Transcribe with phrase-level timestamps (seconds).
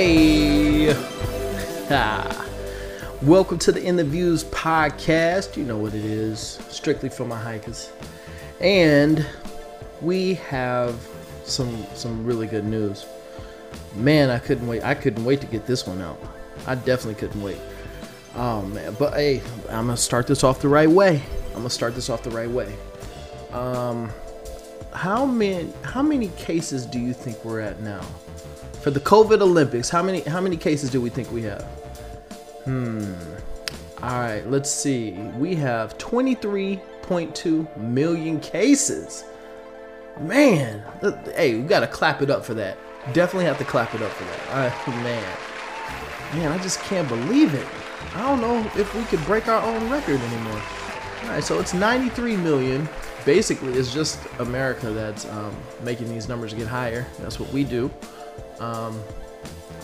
[0.00, 0.94] Hey,
[3.20, 5.56] welcome to the In the Views podcast.
[5.56, 7.90] You know what it is, strictly for my hikers,
[8.60, 9.26] and
[10.00, 11.04] we have
[11.42, 13.06] some some really good news.
[13.96, 14.84] Man, I couldn't wait.
[14.84, 16.22] I couldn't wait to get this one out.
[16.68, 17.58] I definitely couldn't wait.
[18.36, 21.20] Oh man, but hey, I'm gonna start this off the right way.
[21.48, 22.72] I'm gonna start this off the right way.
[23.50, 24.12] Um,
[24.92, 28.06] how many how many cases do you think we're at now
[28.88, 29.90] for the COVID Olympics?
[29.90, 31.62] How many how many cases do we think we have?
[32.64, 33.12] Hmm.
[34.02, 35.10] All right, let's see.
[35.36, 39.24] We have 23.2 million cases.
[40.20, 40.82] Man,
[41.34, 42.78] hey, we gotta clap it up for that.
[43.12, 44.72] Definitely have to clap it up for that.
[44.72, 45.36] Uh, man,
[46.32, 47.66] man, I just can't believe it.
[48.14, 50.62] I don't know if we could break our own record anymore.
[51.24, 52.88] All right, so it's 93 million.
[53.26, 57.06] Basically, it's just America that's um, making these numbers get higher.
[57.18, 57.90] That's what we do.
[58.60, 59.00] Um,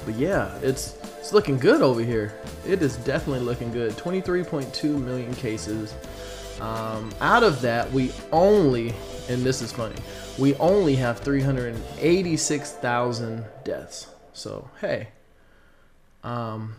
[0.04, 2.34] but yeah, it's it's looking good over here.
[2.66, 3.92] It is definitely looking good.
[3.92, 5.94] 23.2 million cases.
[6.60, 8.94] Um, out of that, we only,
[9.28, 9.96] and this is funny,
[10.38, 14.08] we only have 386,000 deaths.
[14.34, 15.08] So hey,
[16.22, 16.74] um,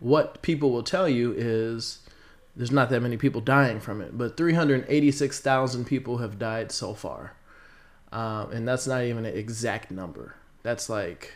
[0.00, 2.00] what people will tell you is
[2.56, 7.36] there's not that many people dying from it, but 386,000 people have died so far.
[8.12, 10.34] Um, and that's not even an exact number.
[10.62, 11.34] That's like,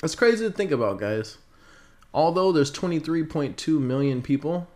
[0.00, 1.38] that's crazy to think about, guys.
[2.14, 4.66] Although there's 23.2 million people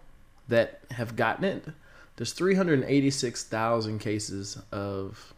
[0.49, 1.69] that have gotten it,
[2.17, 5.35] there's 386,000 cases of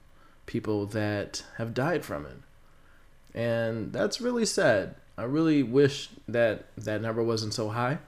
[0.47, 2.39] people that have died from it.
[3.35, 4.95] And that's really sad.
[5.17, 7.99] I really wish that that number wasn't so high.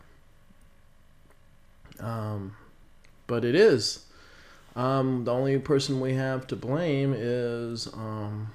[1.98, 2.56] Um,
[3.26, 4.04] but it is.
[4.76, 8.52] Um, the only person we have to blame is um,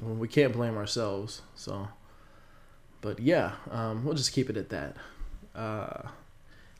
[0.00, 1.42] well, we can't blame ourselves.
[1.54, 1.88] So,
[3.00, 4.96] but yeah, um, we'll just keep it at that.
[5.54, 6.08] Uh,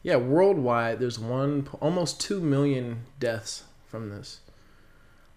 [0.02, 4.40] yeah, worldwide, there's one almost two million deaths from this.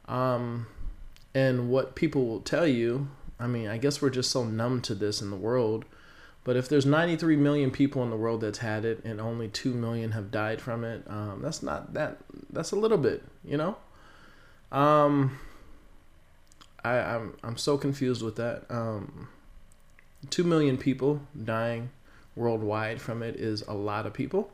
[0.06, 0.68] Um,
[1.34, 3.10] and what people will tell you,
[3.40, 5.86] I mean, I guess we're just so numb to this in the world
[6.44, 9.74] but if there's 93 million people in the world that's had it and only 2
[9.74, 12.18] million have died from it, um, that's not that.
[12.50, 13.78] That's a little bit, you know.
[14.72, 15.38] Um,
[16.84, 18.66] I, I'm I'm so confused with that.
[18.70, 19.30] Um,
[20.30, 21.90] 2 million people dying
[22.36, 24.52] worldwide from it is a lot of people.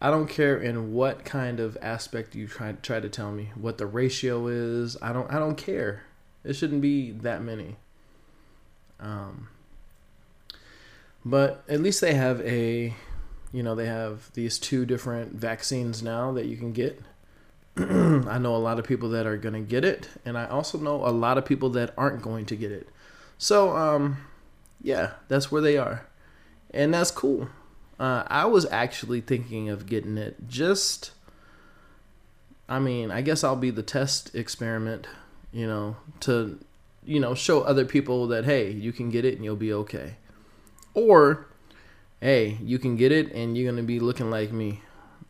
[0.00, 3.78] I don't care in what kind of aspect you try try to tell me what
[3.78, 4.96] the ratio is.
[5.02, 6.04] I don't I don't care.
[6.44, 7.76] It shouldn't be that many.
[9.00, 9.48] Um,
[11.24, 12.94] but at least they have a,
[13.52, 17.00] you know, they have these two different vaccines now that you can get.
[18.28, 20.78] I know a lot of people that are going to get it, and I also
[20.78, 22.88] know a lot of people that aren't going to get it.
[23.38, 24.18] So, um,
[24.82, 26.06] yeah, that's where they are.
[26.72, 27.48] And that's cool.
[28.00, 31.12] Uh, I was actually thinking of getting it just.
[32.68, 35.06] I mean, I guess I'll be the test experiment,
[35.52, 36.58] you know, to,
[37.04, 40.16] you know, show other people that, hey, you can get it and you'll be okay.
[40.94, 41.46] Or,
[42.20, 44.82] hey, you can get it and you're going to be looking like me.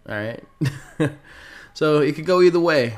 [0.09, 0.43] All right.
[1.75, 2.97] so it could go either way.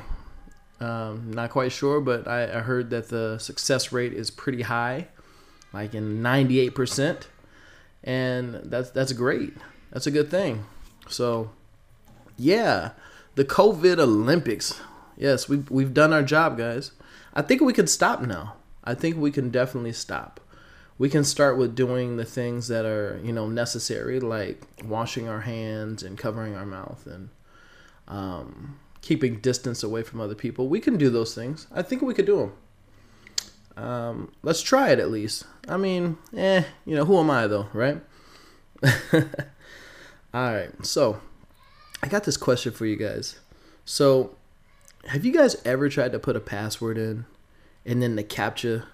[0.79, 5.07] Um, not quite sure, but I, I heard that the success rate is pretty high,
[5.73, 7.27] like in 98%.
[8.03, 9.53] And that's, that's great.
[9.91, 10.65] That's a good thing.
[11.07, 11.51] So,
[12.37, 12.91] yeah,
[13.35, 14.81] the COVID Olympics.
[15.17, 16.91] Yes, we've, we've done our job, guys.
[17.33, 18.55] I think we can stop now.
[18.83, 20.39] I think we can definitely stop
[21.01, 25.41] we can start with doing the things that are you know necessary like washing our
[25.41, 27.29] hands and covering our mouth and
[28.11, 31.65] um, keeping distance away from other people we can do those things.
[31.73, 32.53] I think we could do them
[33.77, 35.45] um, let's try it at least.
[35.67, 38.01] I mean eh you know who am i though right?
[40.33, 41.21] All right so
[42.03, 43.39] i got this question for you guys.
[43.85, 44.35] So
[45.07, 47.25] have you guys ever tried to put a password in
[47.85, 48.85] and then the captcha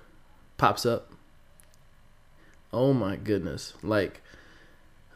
[0.58, 1.12] pops up?
[2.72, 3.74] Oh my goodness.
[3.82, 4.22] Like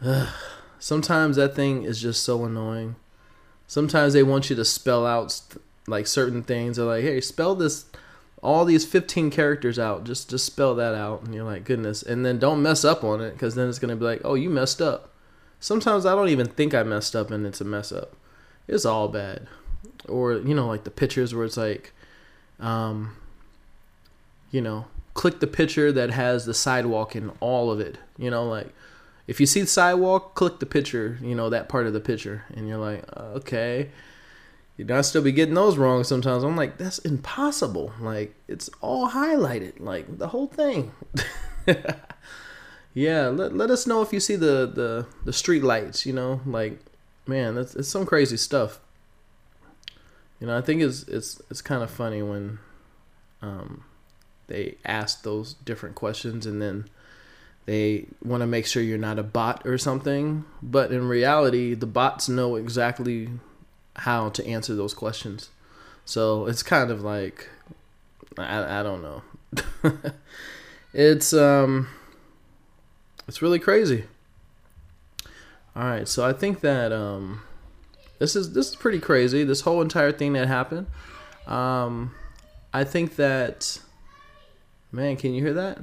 [0.04, 0.30] ugh,
[0.80, 2.96] sometimes that thing is just so annoying.
[3.72, 5.40] Sometimes they want you to spell out
[5.88, 6.76] like certain things.
[6.76, 7.86] They're like, "Hey, spell this
[8.44, 10.04] all these 15 characters out.
[10.04, 13.22] Just just spell that out." And you're like, "Goodness." And then don't mess up on
[13.22, 15.14] it cuz then it's going to be like, "Oh, you messed up."
[15.62, 18.18] Sometimes I don't even think I messed up and it's a mess up.
[18.68, 19.48] It's all bad.
[20.06, 21.94] Or, you know, like the pictures where it's like
[22.60, 23.16] um
[24.52, 28.00] you know, click the picture that has the sidewalk in all of it.
[28.18, 28.74] You know, like
[29.32, 32.44] if you see the sidewalk, click the picture, you know, that part of the picture.
[32.54, 33.90] And you're like, okay.
[34.76, 36.44] You'd I still be getting those wrong sometimes.
[36.44, 37.94] I'm like, that's impossible.
[38.02, 40.92] Like, it's all highlighted, like the whole thing.
[42.94, 46.42] yeah, let, let us know if you see the, the, the street lights, you know,
[46.46, 46.82] like,
[47.26, 48.82] man, that's it's some crazy stuff.
[50.42, 52.60] You know, I think it's it's it's kind of funny when
[53.42, 53.86] um,
[54.48, 56.90] they ask those different questions and then
[57.66, 60.46] they want to make sure you're not a bot or something.
[60.62, 63.30] But in reality, the bots know exactly
[63.98, 65.50] how to answer those questions.
[66.06, 67.50] So it's kind of like
[68.38, 69.22] I, I don't know.
[70.94, 71.88] it's um
[73.28, 74.06] it's really crazy.
[75.76, 77.42] All right, so I think that um
[78.20, 79.44] this is this is pretty crazy.
[79.44, 80.88] This whole entire thing that happened.
[81.48, 82.14] Um
[82.74, 83.80] I think that
[84.92, 85.80] man, can you hear that?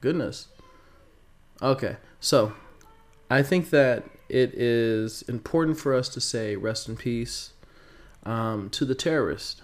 [0.00, 0.48] Goodness.
[1.62, 1.96] Okay.
[2.20, 2.52] So,
[3.30, 7.52] I think that it is important for us to say rest in peace
[8.24, 9.62] um, to the terrorist.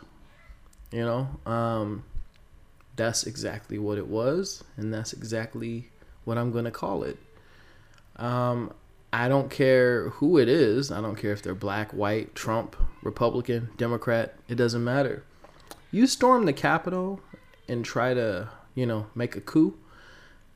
[0.90, 2.04] You know, um,
[2.96, 5.88] that's exactly what it was, and that's exactly
[6.24, 7.18] what I'm going to call it.
[8.16, 8.72] Um,
[9.12, 10.90] I don't care who it is.
[10.90, 14.34] I don't care if they're black, white, Trump, Republican, Democrat.
[14.48, 15.24] It doesn't matter.
[15.90, 17.20] You storm the Capitol
[17.68, 19.78] and try to, you know, make a coup,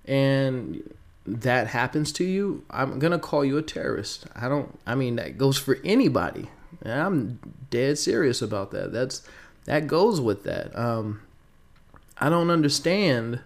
[0.05, 0.83] and
[1.27, 4.27] that happens to you, I'm gonna call you a terrorist.
[4.35, 4.79] I don't.
[4.87, 6.51] I mean, that goes for anybody.
[6.83, 7.39] And I'm
[7.71, 8.93] dead serious about that.
[8.93, 9.23] That's
[9.67, 10.77] that goes with that.
[10.77, 11.23] Um,
[12.19, 13.41] I don't understand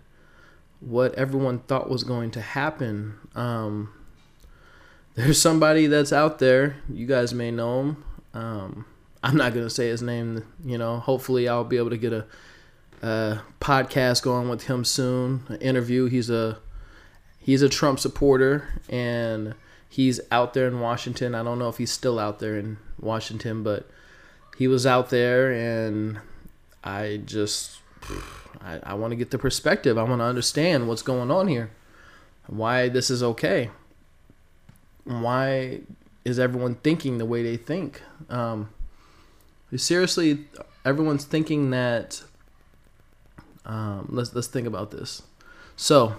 [0.81, 3.19] what everyone thought was going to happen.
[3.35, 3.93] Um,
[5.15, 6.77] there's somebody that's out there.
[6.89, 8.05] You guys may know him.
[8.35, 8.87] Um,
[9.23, 10.45] I'm not gonna say his name.
[10.65, 12.27] You know, hopefully I'll be able to get a,
[13.03, 15.43] a podcast going with him soon.
[15.49, 16.07] An interview.
[16.07, 16.59] He's a
[17.47, 19.55] he's a Trump supporter and
[19.89, 21.33] he's out there in Washington.
[21.33, 23.89] I don't know if he's still out there in Washington, but
[24.59, 26.19] he was out there and
[26.83, 27.79] I just
[28.61, 29.97] I, I want to get the perspective.
[29.97, 31.71] I want to understand what's going on here.
[32.49, 33.71] Why this is okay.
[35.05, 35.83] Why
[36.25, 38.03] is everyone thinking the way they think?
[38.29, 38.71] Um,
[39.77, 40.47] seriously,
[40.85, 42.25] everyone's thinking that.
[43.65, 45.23] Um, let's let's think about this.
[45.77, 46.17] So,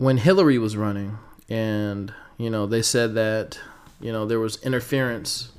[0.00, 1.18] when Hillary was running,
[1.50, 3.60] and you know they said that
[4.00, 5.52] you know there was interference,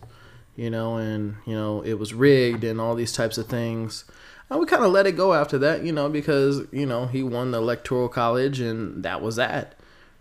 [0.56, 4.04] you know, and you know it was rigged and all these types of things.
[4.50, 7.22] I would kind of let it go after that, you know, because you know he
[7.22, 9.76] won the electoral college and that was that,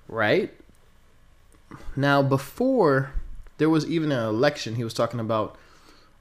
[0.07, 0.53] right?
[1.97, 3.15] Now before
[3.57, 5.57] there was even an election, he was talking about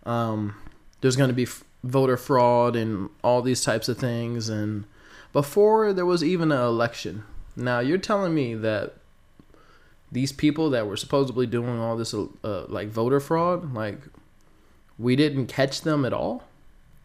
[0.05, 0.55] um,
[1.01, 4.85] there's going to be f- voter fraud and all these types of things, and
[5.33, 7.25] before there was even an election,
[7.55, 8.95] now you're telling me that
[10.11, 13.99] these people that were supposedly doing all this uh, like voter fraud, like
[14.97, 16.43] we didn't catch them at all.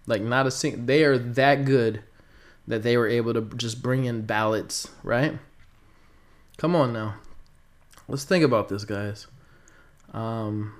[0.07, 0.85] Like not a single.
[0.85, 2.03] They are that good
[2.67, 5.39] that they were able to just bring in ballots, right?
[6.57, 7.17] Come on now,
[8.09, 9.27] let's think about this, guys.
[10.13, 10.75] Um,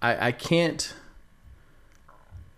[0.00, 0.94] I I can't.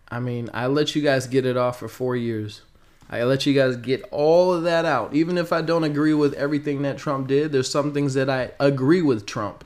[0.08, 2.62] I mean, I let you guys get it off for four years.
[3.10, 5.14] I let you guys get all of that out.
[5.14, 8.52] Even if I don't agree with everything that Trump did, there's some things that I
[8.58, 9.64] agree with Trump,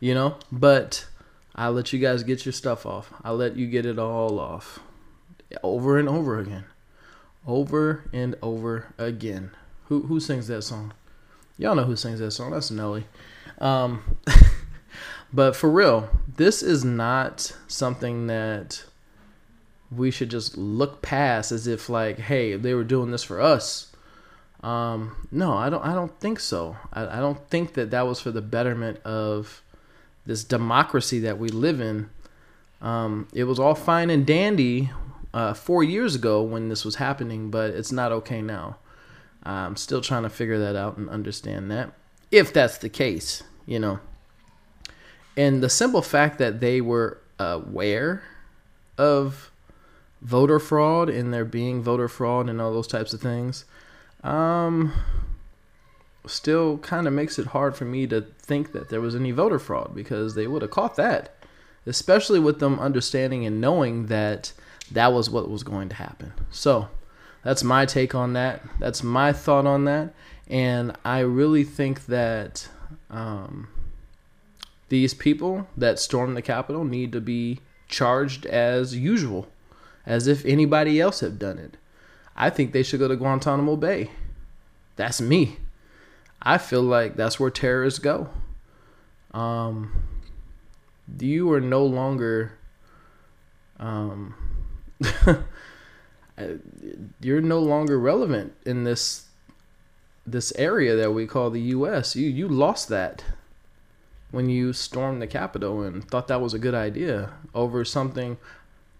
[0.00, 0.36] you know?
[0.50, 1.06] But
[1.54, 3.12] I let you guys get your stuff off.
[3.22, 4.80] I let you get it all off
[5.62, 6.64] over and over again.
[7.46, 9.50] Over and over again.
[9.86, 10.92] Who who sings that song?
[11.58, 12.50] Y'all know who sings that song.
[12.50, 13.06] That's Nelly.
[13.58, 14.18] Um,
[15.32, 18.84] but for real, this is not something that
[19.94, 23.90] we should just look past as if like, hey, they were doing this for us.
[24.62, 25.84] Um, no, I don't.
[25.84, 26.76] I don't think so.
[26.92, 29.62] I, I don't think that that was for the betterment of
[30.26, 32.10] this democracy that we live in.
[32.82, 34.90] Um, it was all fine and dandy
[35.32, 38.76] uh, four years ago when this was happening, but it's not okay now.
[39.42, 41.92] I'm still trying to figure that out and understand that,
[42.30, 44.00] if that's the case, you know.
[45.36, 48.22] And the simple fact that they were aware
[48.98, 49.49] of
[50.22, 53.64] voter fraud and there being voter fraud and all those types of things,
[54.22, 54.92] um,
[56.26, 59.58] still kind of makes it hard for me to think that there was any voter
[59.58, 61.34] fraud because they would have caught that,
[61.86, 64.52] especially with them understanding and knowing that
[64.90, 66.32] that was what was going to happen.
[66.50, 66.88] So
[67.42, 68.62] that's my take on that.
[68.78, 70.12] That's my thought on that.
[70.48, 72.68] And I really think that
[73.08, 73.68] um,
[74.88, 79.48] these people that stormed the Capitol need to be charged as usual
[80.10, 81.76] as if anybody else had done it.
[82.34, 84.10] I think they should go to Guantanamo Bay.
[84.96, 85.58] That's me.
[86.42, 88.28] I feel like that's where terrorists go.
[89.32, 89.92] Um,
[91.20, 92.58] you are no longer,
[93.78, 94.34] um,
[97.20, 99.26] you're no longer relevant in this
[100.26, 102.16] this area that we call the U.S.
[102.16, 103.22] You you lost that
[104.32, 108.38] when you stormed the Capitol and thought that was a good idea over something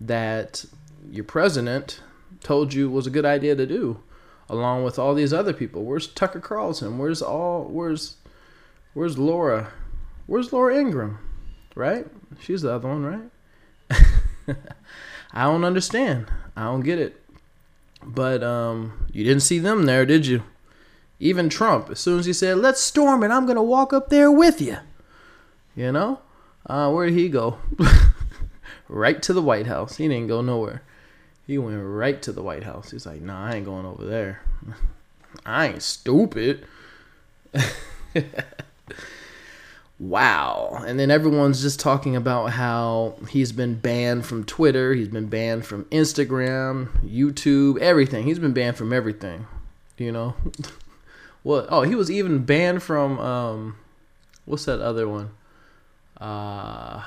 [0.01, 0.65] that
[1.11, 2.01] your president
[2.43, 4.01] told you was a good idea to do,
[4.49, 5.85] along with all these other people.
[5.85, 6.99] Where's Tucker Carlson?
[6.99, 7.65] Where's all?
[7.65, 8.17] Where's
[8.93, 9.73] Where's Laura?
[10.27, 11.19] Where's Laura Ingraham?
[11.75, 12.07] Right?
[12.41, 14.57] She's the other one, right?
[15.33, 16.27] I don't understand.
[16.57, 17.23] I don't get it.
[18.03, 20.43] But um, you didn't see them there, did you?
[21.21, 24.33] Even Trump, as soon as he said, "Let's storm it," I'm gonna walk up there
[24.33, 24.79] with you.
[25.77, 26.21] You know,
[26.67, 27.59] uh, where did he go?
[28.89, 29.97] right to the White House.
[29.97, 30.83] He didn't go nowhere.
[31.51, 32.93] He went right to the White House.
[32.93, 34.41] He's like, "Nah, I ain't going over there.
[35.45, 36.65] I ain't stupid."
[39.99, 40.85] wow.
[40.87, 45.67] And then everyone's just talking about how he's been banned from Twitter, he's been banned
[45.67, 48.27] from Instagram, YouTube, everything.
[48.27, 49.49] He's been banned from everything.
[49.99, 50.37] You know?
[51.43, 51.67] what?
[51.69, 53.77] Oh, he was even banned from um
[54.45, 55.33] what's that other one?
[56.17, 57.03] Uh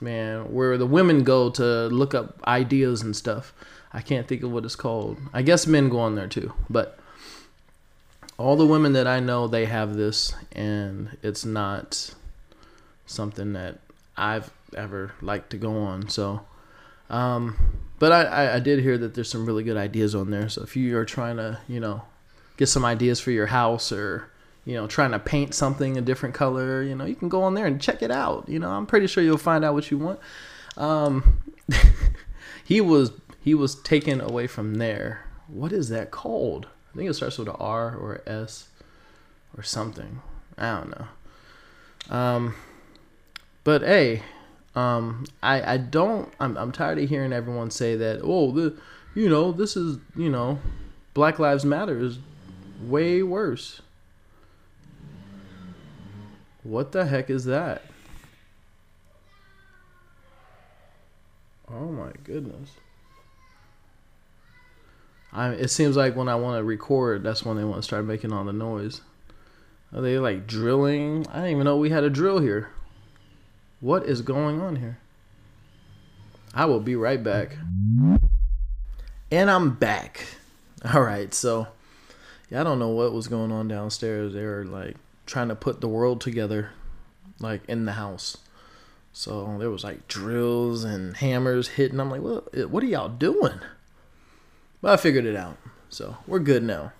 [0.00, 3.52] man, where the women go to look up ideas and stuff.
[3.92, 5.18] I can't think of what it's called.
[5.32, 6.98] I guess men go on there too, but
[8.36, 12.12] all the women that I know, they have this, and it's not
[13.06, 13.78] something that
[14.16, 16.08] I've ever liked to go on.
[16.08, 16.40] So,
[17.08, 17.56] um,
[18.00, 20.48] but I, I did hear that there's some really good ideas on there.
[20.48, 22.02] So if you are trying to, you know,
[22.56, 24.28] get some ideas for your house or,
[24.64, 27.54] you know, trying to paint something a different color, you know, you can go on
[27.54, 28.48] there and check it out.
[28.48, 30.20] You know, I'm pretty sure you'll find out what you want.
[30.76, 31.42] Um,
[32.64, 35.26] he was he was taken away from there.
[35.48, 36.66] What is that called?
[36.92, 38.68] I think it starts with an R or S
[39.56, 40.22] or something.
[40.56, 42.16] I don't know.
[42.16, 42.54] Um,
[43.64, 44.22] but hey,
[44.74, 46.32] um, I I don't.
[46.40, 48.20] I'm I'm tired of hearing everyone say that.
[48.22, 48.76] Oh, the
[49.14, 50.58] you know this is you know,
[51.12, 52.18] Black Lives Matter is
[52.82, 53.82] way worse.
[56.64, 57.82] What the heck is that?
[61.70, 62.70] Oh my goodness.
[65.32, 68.04] I, it seems like when I want to record, that's when they want to start
[68.04, 69.02] making all the noise.
[69.92, 71.26] Are they like drilling?
[71.28, 72.70] I didn't even know we had a drill here.
[73.80, 74.98] What is going on here?
[76.54, 77.56] I will be right back.
[79.30, 80.24] And I'm back.
[80.94, 81.66] All right, so
[82.50, 84.32] yeah, I don't know what was going on downstairs.
[84.32, 86.70] They were like trying to put the world together,
[87.40, 88.36] like in the house.
[89.12, 92.00] So there was like drills and hammers hitting.
[92.00, 92.68] I'm like, what?
[92.68, 93.60] What are y'all doing?
[94.82, 95.56] But I figured it out.
[95.88, 96.92] So we're good now.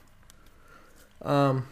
[1.23, 1.67] Um,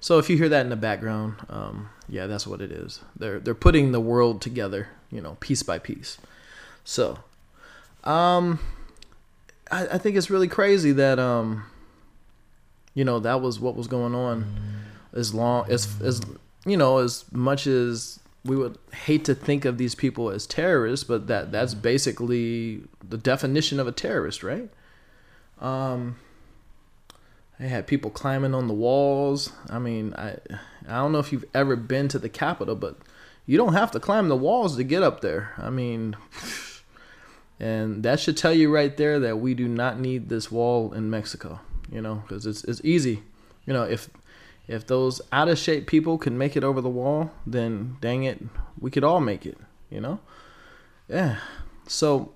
[0.00, 3.00] so if you hear that in the background, um, yeah, that's what it is.
[3.16, 6.16] They're they're putting the world together, you know, piece by piece.
[6.82, 7.18] So,
[8.04, 8.58] um,
[9.70, 11.64] I, I think it's really crazy that um,
[12.94, 14.80] you know, that was what was going on.
[15.12, 16.20] As long as as
[16.64, 21.04] you know, as much as we would hate to think of these people as terrorists,
[21.04, 24.70] but that that's basically the definition of a terrorist, right?
[25.60, 26.16] Um,
[27.58, 29.52] they had people climbing on the walls.
[29.68, 30.36] I mean, I
[30.88, 32.96] I don't know if you've ever been to the Capitol, but
[33.46, 35.52] you don't have to climb the walls to get up there.
[35.58, 36.16] I mean,
[37.60, 41.10] and that should tell you right there that we do not need this wall in
[41.10, 41.60] Mexico.
[41.92, 43.22] You know, because it's it's easy.
[43.66, 44.08] You know, if
[44.70, 48.40] if those out of shape people can make it over the wall, then dang it,
[48.78, 49.58] we could all make it.
[49.90, 50.20] You know,
[51.08, 51.38] yeah.
[51.88, 52.32] So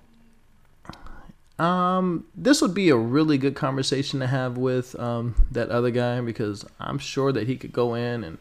[1.57, 6.19] um, this would be a really good conversation to have with um, that other guy
[6.19, 8.37] because I'm sure that he could go in and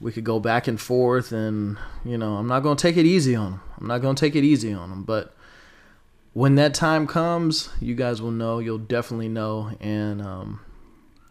[0.00, 1.32] we could go back and forth.
[1.32, 3.60] And, you know, I'm not going to take it easy on him.
[3.78, 5.02] I'm not going to take it easy on him.
[5.02, 5.34] But
[6.32, 8.58] when that time comes, you guys will know.
[8.58, 9.76] You'll definitely know.
[9.80, 10.60] And, um,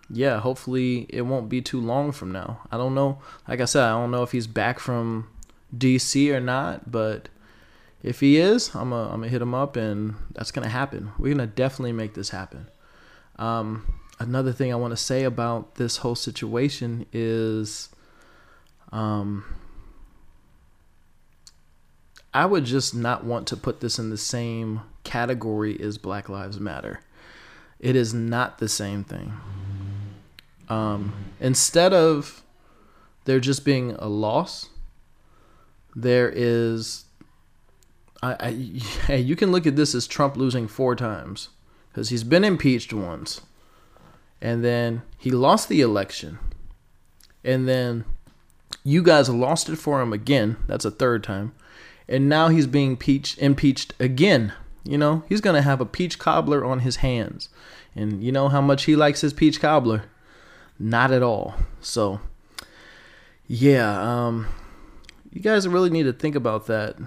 [0.10, 2.62] yeah, hopefully it won't be too long from now.
[2.72, 3.20] I don't know.
[3.48, 5.28] Like I said, I don't know if he's back from
[5.76, 7.30] DC or not, but
[8.04, 11.12] if he is, I'm gonna I'm gonna hit him up, and that's gonna happen.
[11.18, 12.70] We're gonna definitely make this happen.
[13.38, 17.90] Um, another thing I want to say about this whole situation is,
[18.92, 19.44] um,
[22.34, 26.60] I would just not want to put this in the same category as Black Lives
[26.60, 27.00] Matter.
[27.80, 29.34] It is not the same thing.
[30.70, 32.44] Um, instead of
[33.26, 34.70] there just being a loss,
[35.96, 37.06] there is
[38.26, 38.36] I,
[39.08, 41.50] I, you can look at this as Trump losing four times
[41.90, 43.42] because he's been impeached once,
[44.42, 46.40] and then he lost the election,
[47.44, 48.06] and then
[48.84, 50.58] you guys lost it for him again.
[50.68, 51.54] That's a third time,
[52.08, 54.54] and now he's being peach, impeached again.
[54.84, 57.50] You know he's gonna have a peach cobbler on his hands,
[57.96, 60.06] and you know how much he likes his peach cobbler.
[60.78, 61.56] Not at all.
[61.82, 62.20] So,
[63.48, 64.48] yeah, um,
[65.32, 66.98] you guys really need to think about that.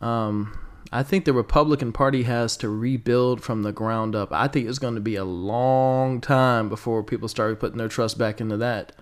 [0.00, 0.58] Um,
[0.90, 4.32] I think the Republican Party has to rebuild from the ground up.
[4.32, 8.16] I think it's going to be a long time before people start putting their trust
[8.16, 8.92] back into that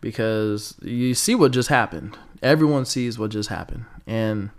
[0.00, 2.18] because you see what just happened.
[2.42, 3.86] Everyone sees what just happened.
[4.06, 4.50] And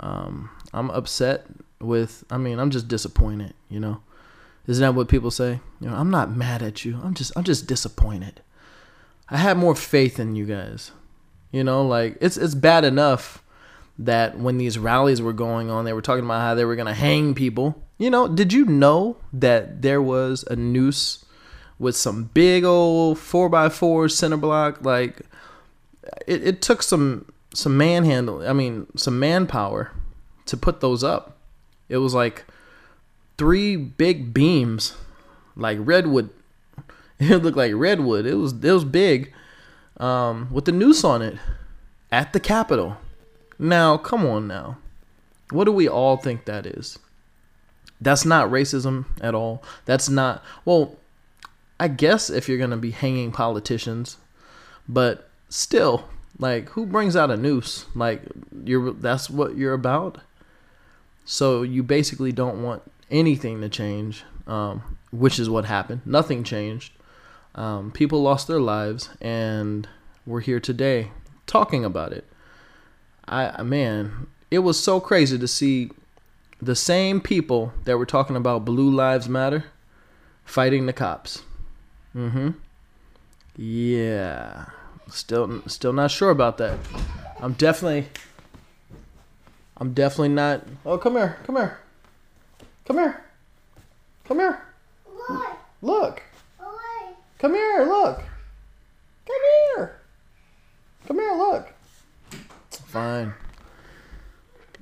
[0.00, 1.46] um, I'm upset
[1.80, 4.00] with, I mean, I'm just disappointed, you know.
[4.66, 5.60] Isn't that what people say?
[5.80, 7.00] You know, I'm not mad at you.
[7.02, 8.40] I'm just I'm just disappointed.
[9.28, 10.92] I had more faith in you guys.
[11.52, 13.42] You know, like it's it's bad enough
[13.98, 16.92] that when these rallies were going on, they were talking about how they were to
[16.92, 17.82] hang people.
[17.98, 21.24] You know, did you know that there was a noose
[21.78, 24.84] with some big old four by four center block?
[24.84, 25.22] Like,
[26.26, 28.46] it, it took some some manhandle.
[28.46, 29.92] I mean, some manpower
[30.46, 31.38] to put those up.
[31.88, 32.44] It was like
[33.38, 34.94] three big beams,
[35.56, 36.30] like redwood.
[37.18, 38.26] It looked like redwood.
[38.26, 39.32] It was it was big,
[39.96, 41.38] um, with the noose on it,
[42.12, 42.98] at the Capitol.
[43.58, 44.76] Now, come on now.
[45.50, 46.98] What do we all think that is?
[48.00, 49.62] That's not racism at all.
[49.86, 50.96] That's not, well,
[51.80, 54.18] I guess if you're to be hanging politicians,
[54.88, 56.04] but still,
[56.38, 57.86] like who brings out a noose?
[57.94, 58.22] Like
[58.64, 60.18] you're that's what you're about.
[61.24, 66.02] So you basically don't want anything to change, um, which is what happened.
[66.04, 66.92] Nothing changed.
[67.54, 69.88] Um, people lost their lives, and
[70.26, 71.10] we're here today
[71.46, 72.24] talking about it.
[73.28, 75.90] I man, it was so crazy to see
[76.60, 79.64] the same people that were talking about Blue Lives Matter
[80.44, 81.42] fighting the cops.
[82.14, 82.50] Mm-hmm.
[83.56, 84.66] Yeah.
[85.08, 86.78] Still still not sure about that.
[87.40, 88.08] I'm definitely
[89.76, 91.78] I'm definitely not Oh come here, come here.
[92.86, 93.24] Come here.
[94.24, 94.62] Come here.
[95.16, 95.56] Look.
[95.80, 96.22] What?
[97.38, 98.22] Come here, look.
[99.26, 99.36] Come
[99.76, 100.00] here.
[101.06, 101.68] Come here, look.
[102.70, 103.34] Fine.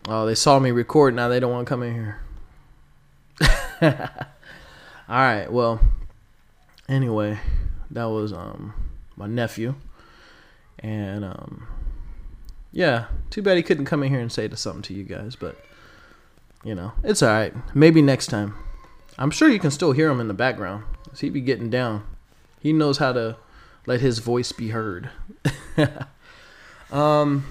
[0.07, 1.15] Oh, they saw me record.
[1.15, 2.21] Now they don't want to come in here.
[5.09, 5.51] All right.
[5.51, 5.81] Well,
[6.89, 7.41] anyway,
[7.91, 8.75] that was um
[9.17, 9.75] my nephew,
[10.79, 11.67] and um
[12.71, 15.57] yeah, too bad he couldn't come in here and say something to you guys, but
[16.65, 17.55] you know it's all right.
[17.75, 18.55] Maybe next time.
[19.19, 20.85] I'm sure you can still hear him in the background.
[21.21, 22.03] He be getting down.
[22.59, 23.37] He knows how to
[23.87, 25.11] let his voice be heard.
[26.91, 27.45] um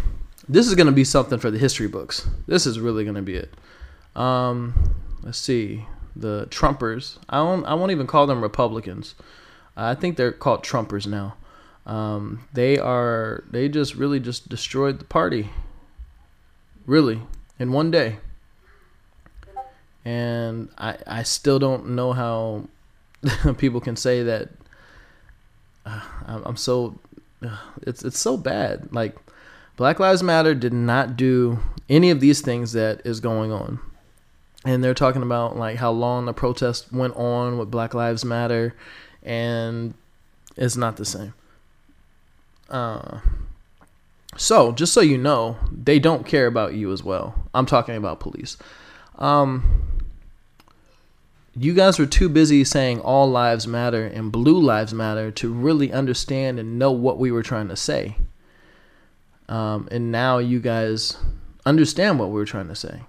[0.48, 2.28] this is to be something for the history books.
[2.48, 3.54] This is really to be it.
[4.16, 5.86] Um, let's see.
[6.16, 7.18] The Trumpers.
[7.30, 7.66] I don't.
[7.66, 9.16] I won't even call them Republicans.
[9.76, 11.36] I think they're called Trumpers now.
[11.86, 13.44] Um, they are.
[13.50, 15.50] They just really just destroyed the party.
[16.86, 17.22] Really,
[17.58, 18.18] in one day.
[20.06, 20.98] And I.
[21.08, 22.68] I still don't know how
[23.58, 24.50] people can say that.
[25.86, 27.00] Uh, I'm so.
[27.42, 28.90] Uh, it's it's so bad.
[28.92, 29.16] Like
[29.76, 33.80] Black Lives Matter did not do any of these things that is going on.
[34.66, 38.76] And they're talking about like how long the protest went on with Black Lives Matter
[39.22, 39.94] and
[40.56, 41.34] it's not the same.
[42.70, 43.20] Uh,
[44.38, 47.36] so, just so you know, they don't care about you as well.
[47.54, 48.58] I'm talking about police.
[49.20, 49.84] Um,
[51.56, 55.92] you guys were too busy saying all lives matter and blue lives matter to really
[55.92, 58.16] understand and know what we were trying to say.
[59.48, 61.18] Um, and now you guys
[61.66, 63.02] understand what we were trying to say,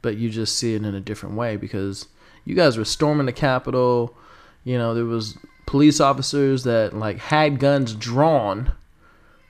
[0.00, 2.08] but you just see it in a different way because
[2.44, 4.16] you guys were storming the Capitol.
[4.64, 8.72] You know, there was police officers that like had guns drawn,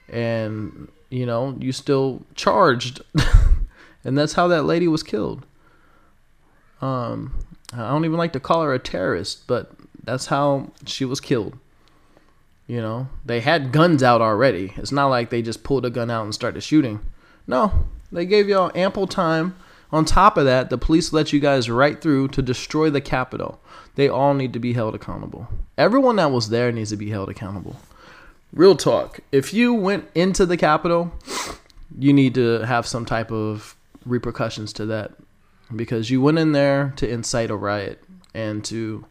[0.09, 3.01] and you know, you still charged,
[4.03, 5.45] and that's how that lady was killed.
[6.81, 7.35] Um,
[7.73, 9.71] I don't even like to call her a terrorist, but
[10.03, 11.57] that's how she was killed.
[12.67, 14.73] You know, they had guns out already.
[14.77, 17.01] It's not like they just pulled a gun out and started shooting.
[17.47, 19.55] No, they gave y'all ample time.
[19.91, 23.59] On top of that, the police let you guys right through to destroy the Capitol.
[23.95, 25.47] They all need to be held accountable.
[25.77, 27.75] Everyone that was there needs to be held accountable.
[28.53, 29.19] Real talk.
[29.33, 31.11] If you went into the Capitol,
[31.97, 35.11] you need to have some type of repercussions to that
[35.75, 38.03] because you went in there to incite a riot
[38.33, 39.05] and to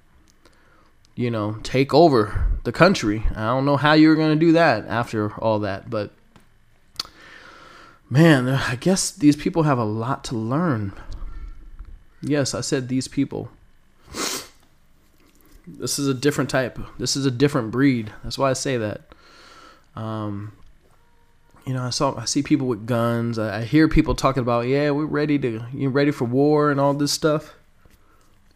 [1.21, 3.25] you know, take over the country.
[3.37, 6.13] I don't know how you're going to do that after all that, but
[8.09, 10.95] man, I guess these people have a lot to learn.
[12.23, 13.51] Yes, I said these people.
[15.67, 16.79] This is a different type.
[16.99, 18.11] This is a different breed.
[18.25, 19.03] That's why I say that.
[19.95, 20.53] Um,
[21.71, 23.39] you know, I saw I see people with guns.
[23.39, 26.81] I, I hear people talking about, yeah, we're ready to you ready for war and
[26.81, 27.55] all this stuff.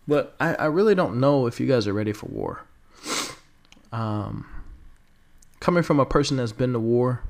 [0.09, 2.63] But I, I really don't know if you guys are ready for war.
[3.93, 4.49] um,
[5.61, 7.23] coming from a person that's been to war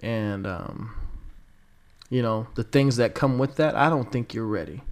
[0.00, 0.96] and um,
[2.08, 4.82] you know the things that come with that i don't think you're ready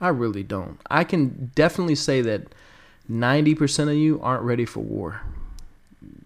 [0.00, 2.42] i really don't i can definitely say that
[3.10, 5.22] 90% of you aren't ready for war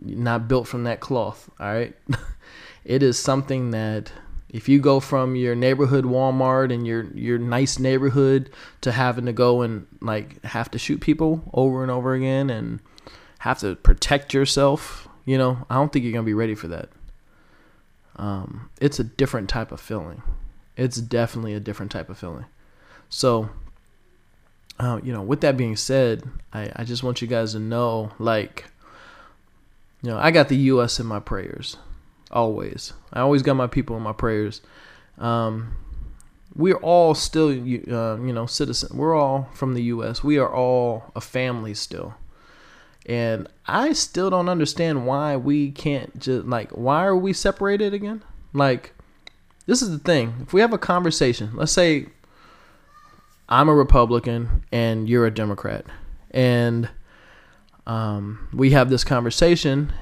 [0.00, 1.94] not built from that cloth all right
[2.84, 4.12] it is something that
[4.52, 8.50] if you go from your neighborhood Walmart and your your nice neighborhood
[8.82, 12.80] to having to go and like have to shoot people over and over again and
[13.40, 16.90] have to protect yourself, you know, I don't think you're gonna be ready for that.
[18.16, 20.22] Um, it's a different type of feeling.
[20.76, 22.44] It's definitely a different type of feeling.
[23.08, 23.50] So,
[24.78, 28.12] uh, you know, with that being said, I, I just want you guys to know,
[28.18, 28.66] like,
[30.02, 31.00] you know, I got the U.S.
[31.00, 31.76] in my prayers
[32.32, 32.92] always.
[33.12, 34.60] I always got my people in my prayers.
[35.18, 35.76] Um,
[36.54, 38.96] we're all still, uh, you know, citizen.
[38.96, 40.22] We're all from the U.S.
[40.22, 42.14] We are all a family still,
[43.06, 48.22] and I still don't understand why we can't just like why are we separated again?
[48.52, 48.92] Like,
[49.66, 50.34] this is the thing.
[50.42, 52.06] If we have a conversation, let's say
[53.48, 55.86] I'm a Republican and you're a Democrat,
[56.30, 56.90] and
[57.86, 59.92] um, we have this conversation,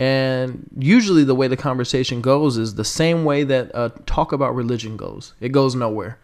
[0.00, 4.54] and usually, the way the conversation goes is the same way that uh, talk about
[4.54, 5.34] religion goes.
[5.40, 6.18] It goes nowhere.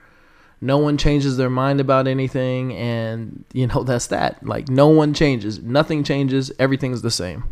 [0.63, 4.45] No one changes their mind about anything, and you know that's that.
[4.45, 7.45] Like no one changes, nothing changes, everything's the same.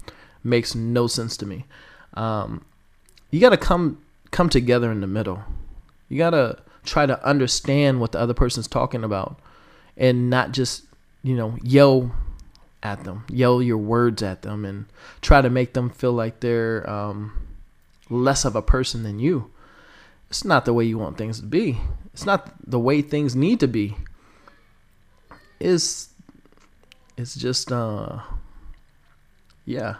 [0.42, 1.66] Makes no sense to me.
[2.14, 2.64] Um,
[3.30, 5.42] you got to come come together in the middle.
[6.08, 9.38] You got to try to understand what the other person's talking about,
[9.94, 10.84] and not just
[11.22, 12.14] you know yell
[12.84, 14.84] at them, yell your words at them, and
[15.22, 17.32] try to make them feel like they're um,
[18.10, 19.50] less of a person than you.
[20.28, 21.78] It's not the way you want things to be.
[22.12, 23.96] It's not the way things need to be.
[25.60, 26.10] It's
[27.16, 28.20] it's just uh
[29.64, 29.96] yeah.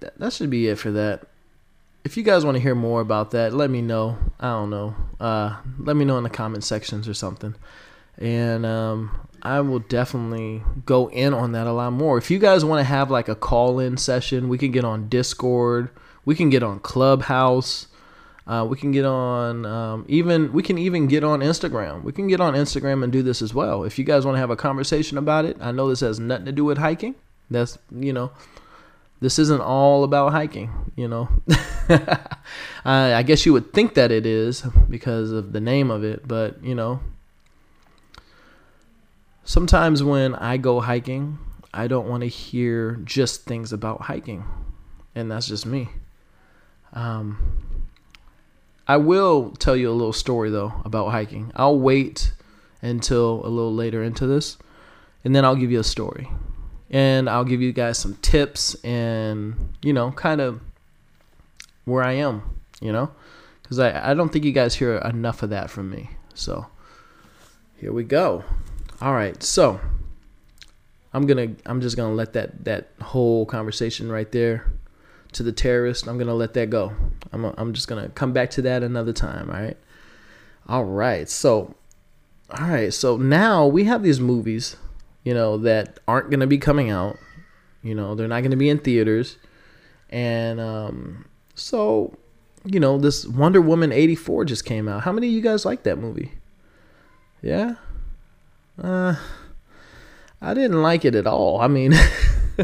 [0.00, 1.26] That, that should be it for that.
[2.04, 4.16] If you guys want to hear more about that, let me know.
[4.40, 4.94] I don't know.
[5.20, 7.54] Uh let me know in the comment sections or something.
[8.18, 12.18] And um I will definitely go in on that a lot more.
[12.18, 15.08] If you guys want to have like a call in session, we can get on
[15.08, 15.90] Discord,
[16.24, 17.86] we can get on Clubhouse,
[18.48, 22.02] uh, we can get on um, even we can even get on Instagram.
[22.02, 23.84] We can get on Instagram and do this as well.
[23.84, 26.46] If you guys want to have a conversation about it, I know this has nothing
[26.46, 27.14] to do with hiking.
[27.50, 28.32] That's you know,
[29.20, 30.92] this isn't all about hiking.
[30.96, 31.28] You know,
[32.84, 36.26] I, I guess you would think that it is because of the name of it,
[36.26, 37.00] but you know,
[39.48, 41.38] sometimes when I go hiking,
[41.72, 44.44] I don't want to hear just things about hiking,
[45.14, 45.88] and that's just me.
[46.92, 47.86] Um,
[48.86, 51.50] I will tell you a little story though about hiking.
[51.56, 52.32] I'll wait
[52.82, 54.58] until a little later into this,
[55.24, 56.28] and then I'll give you a story,
[56.90, 60.60] and I'll give you guys some tips and you know, kind of
[61.86, 62.42] where I am,
[62.82, 63.10] you know,
[63.62, 66.10] because I I don't think you guys hear enough of that from me.
[66.34, 66.66] So
[67.78, 68.44] here we go.
[69.00, 69.80] All right, so
[71.12, 74.72] I'm gonna I'm just gonna let that that whole conversation right there
[75.32, 76.08] to the terrorist.
[76.08, 76.92] I'm gonna let that go.
[77.32, 79.50] I'm I'm just gonna come back to that another time.
[79.50, 79.76] All right.
[80.66, 81.28] All right.
[81.28, 81.76] So,
[82.50, 82.92] all right.
[82.92, 84.76] So now we have these movies,
[85.22, 87.18] you know, that aren't gonna be coming out.
[87.82, 89.38] You know, they're not gonna be in theaters,
[90.10, 92.18] and um, so
[92.64, 95.02] you know, this Wonder Woman 84 just came out.
[95.02, 96.32] How many of you guys like that movie?
[97.40, 97.76] Yeah.
[98.82, 99.16] Uh,
[100.40, 101.60] I didn't like it at all.
[101.60, 101.94] I mean,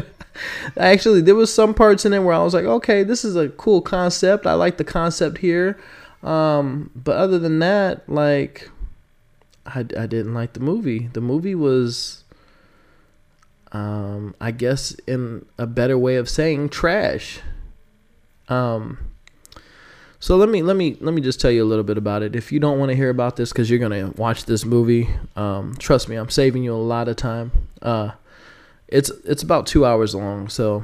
[0.77, 3.49] actually, there was some parts in it where I was like, okay, this is a
[3.49, 4.45] cool concept.
[4.45, 5.77] I like the concept here.
[6.23, 8.69] Um, but other than that, like,
[9.65, 11.09] I, I didn't like the movie.
[11.13, 12.23] The movie was,
[13.71, 17.41] um, I guess, in a better way of saying trash.
[18.47, 18.99] Um,
[20.25, 22.35] so let me let me let me just tell you a little bit about it.
[22.35, 25.75] If you don't want to hear about this because you're gonna watch this movie, um,
[25.77, 27.51] trust me, I'm saving you a lot of time.
[27.79, 28.09] Uh,
[28.87, 30.83] it's it's about two hours long, so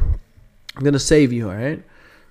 [0.75, 1.49] I'm gonna save you.
[1.49, 1.82] All right.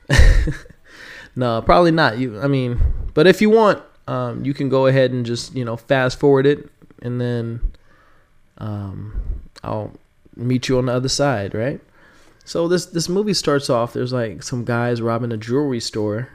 [1.34, 2.18] no, probably not.
[2.18, 2.80] You, I mean,
[3.12, 6.46] but if you want, um, you can go ahead and just you know fast forward
[6.46, 6.70] it,
[7.02, 7.72] and then
[8.58, 9.20] um,
[9.64, 9.92] I'll
[10.36, 11.80] meet you on the other side, right?
[12.44, 13.94] So this this movie starts off.
[13.94, 16.28] There's like some guys robbing a jewelry store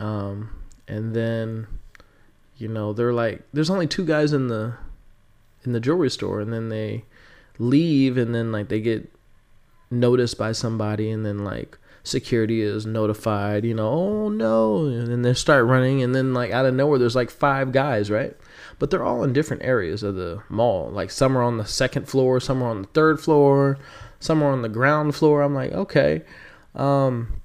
[0.00, 0.50] um,
[0.88, 1.66] and then,
[2.56, 4.74] you know, they're like, there's only two guys in the
[5.64, 7.04] in the jewelry store, and then they
[7.58, 9.12] leave, and then like they get
[9.90, 15.22] noticed by somebody, and then like security is notified, you know, oh no, and then
[15.22, 18.34] they start running, and then like out of nowhere, there's like five guys, right?
[18.78, 20.90] But they're all in different areas of the mall.
[20.90, 23.78] Like some are on the second floor, some are on the third floor,
[24.20, 25.42] Some are on the ground floor.
[25.42, 26.22] I'm like, okay.
[26.74, 27.39] Um,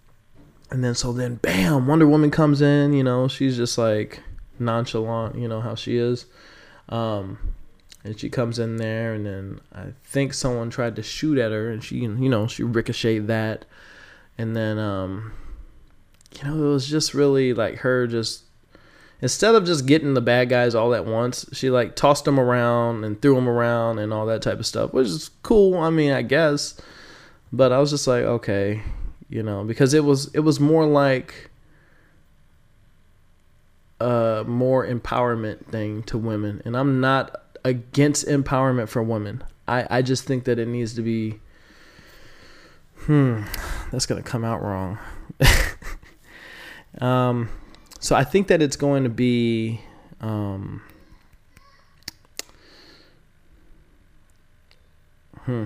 [0.76, 2.92] and then so then, bam, Wonder Woman comes in.
[2.92, 4.22] You know, she's just like
[4.60, 5.38] nonchalant.
[5.38, 6.26] You know how she is.
[6.90, 7.54] Um,
[8.04, 11.72] and she comes in there, and then I think someone tried to shoot at her,
[11.72, 13.64] and she, you know, she ricocheted that,
[14.38, 15.32] and then, um,
[16.38, 18.44] you know, it was just really like her just
[19.22, 23.06] instead of just getting the bad guys all at once, she like tossed them around
[23.06, 25.78] and threw them around and all that type of stuff, which is cool.
[25.78, 26.78] I mean, I guess,
[27.54, 28.82] but I was just like, okay,
[29.30, 31.50] you know, because it was it was more like
[34.00, 39.44] a more empowerment thing to women, and I'm not against empowerment for women.
[39.68, 41.40] I I just think that it needs to be.
[43.00, 43.44] Hmm,
[43.92, 44.98] that's gonna come out wrong.
[47.02, 47.50] um
[48.06, 49.82] so I think that it's going to be.
[50.22, 50.84] Um,
[55.40, 55.64] hmm.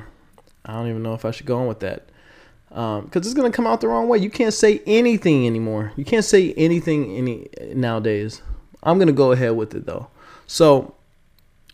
[0.63, 2.07] I don't even know if I should go on with that.
[2.69, 4.19] Because um, it's to come out the wrong way.
[4.19, 5.91] You can't say anything anymore.
[5.95, 8.41] You can't say anything any nowadays.
[8.83, 10.07] I'm to go ahead with it though.
[10.47, 10.95] So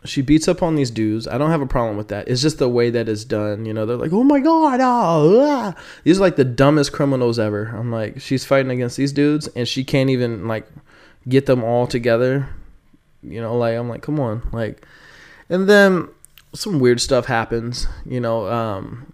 [0.05, 1.27] she beats up on these dudes.
[1.27, 2.27] I don't have a problem with that.
[2.27, 3.65] It's just the way that it's done.
[3.65, 4.79] You know, they're like, oh my God.
[4.81, 5.75] Oh, ah.
[6.03, 7.73] These are like the dumbest criminals ever.
[7.75, 10.67] I'm like, she's fighting against these dudes and she can't even like
[11.27, 12.49] get them all together.
[13.23, 14.47] You know, like, I'm like, come on.
[14.51, 14.85] Like,
[15.49, 16.07] and then
[16.53, 17.87] some weird stuff happens.
[18.05, 19.13] You know, um,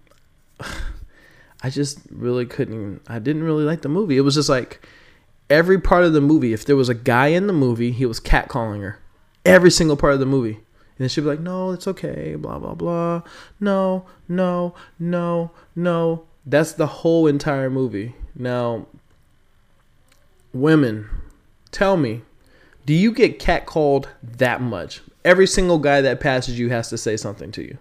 [1.62, 4.16] I just really couldn't, I didn't really like the movie.
[4.16, 4.86] It was just like
[5.48, 8.20] every part of the movie, if there was a guy in the movie, he was
[8.20, 8.98] catcalling her.
[9.44, 10.60] Every single part of the movie
[11.02, 13.22] and then she'd be like, no, it's okay, blah, blah, blah.
[13.58, 16.24] No, no, no, no.
[16.44, 18.14] That's the whole entire movie.
[18.34, 18.86] Now,
[20.52, 21.08] women,
[21.70, 22.22] tell me,
[22.84, 25.00] do you get catcalled that much?
[25.24, 27.78] Every single guy that passes you has to say something to you.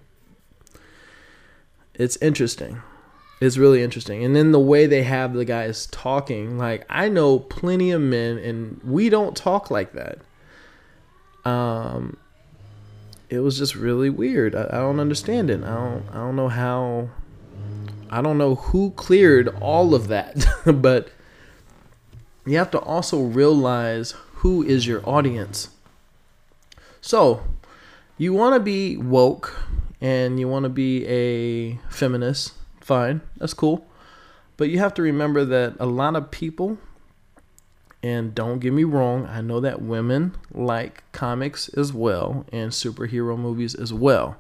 [1.94, 2.82] It's interesting.
[3.42, 4.24] It's really interesting.
[4.24, 8.38] And then the way they have the guys talking, like I know plenty of men
[8.38, 10.20] and we don't talk like that.
[11.44, 12.18] Um
[13.30, 14.54] it was just really weird.
[14.56, 15.64] I, I don't understand it.
[15.64, 17.10] I don't I don't know how
[18.12, 21.10] I don't know who cleared all of that, but
[22.46, 25.70] you have to also realize who is your audience.
[27.00, 27.44] So,
[28.18, 29.64] you want to be woke
[30.02, 32.54] and you want to be a feminist,
[32.92, 33.86] fine, that's cool.
[34.58, 36.78] But you have to remember that a lot of people
[38.04, 43.38] and don't get me wrong, I know that women like comics as well and superhero
[43.38, 44.36] movies as well.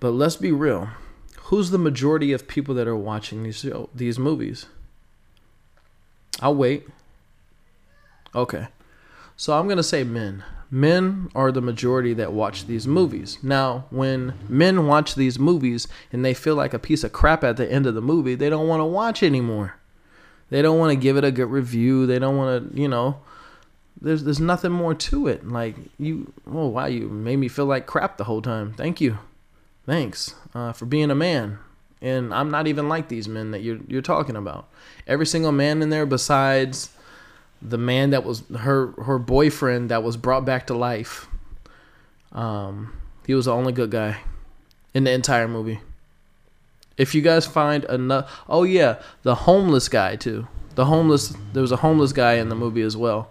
[0.00, 0.90] But let's be real.
[1.44, 4.66] Who's the majority of people that are watching these these movies?
[6.40, 6.86] I'll wait.
[8.34, 8.66] Okay.
[9.34, 10.44] So I'm going to say men.
[10.70, 13.38] Men are the majority that watch these movies.
[13.42, 17.56] Now, when men watch these movies and they feel like a piece of crap at
[17.56, 19.76] the end of the movie, they don't want to watch anymore.
[20.50, 22.06] They don't want to give it a good review.
[22.06, 23.20] They don't want to, you know.
[24.00, 25.46] There's there's nothing more to it.
[25.46, 28.74] Like you, oh wow, you made me feel like crap the whole time.
[28.74, 29.18] Thank you,
[29.86, 31.58] thanks uh, for being a man.
[32.02, 34.68] And I'm not even like these men that you're you're talking about.
[35.06, 36.90] Every single man in there, besides
[37.64, 41.26] the man that was her her boyfriend that was brought back to life.
[42.32, 42.92] Um,
[43.26, 44.18] he was the only good guy
[44.92, 45.80] in the entire movie.
[46.96, 50.46] If you guys find another, oh yeah, the homeless guy too.
[50.74, 53.30] The homeless, there was a homeless guy in the movie as well,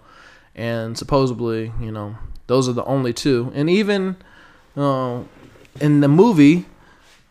[0.54, 2.16] and supposedly, you know,
[2.46, 3.52] those are the only two.
[3.54, 4.16] And even
[4.76, 5.22] uh,
[5.80, 6.66] in the movie,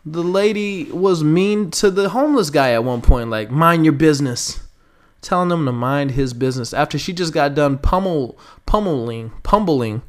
[0.04, 4.60] the lady was mean to the homeless guy at one point, like mind your business,
[5.24, 10.02] telling him to mind his business after she just got done pummel pummeling pummeling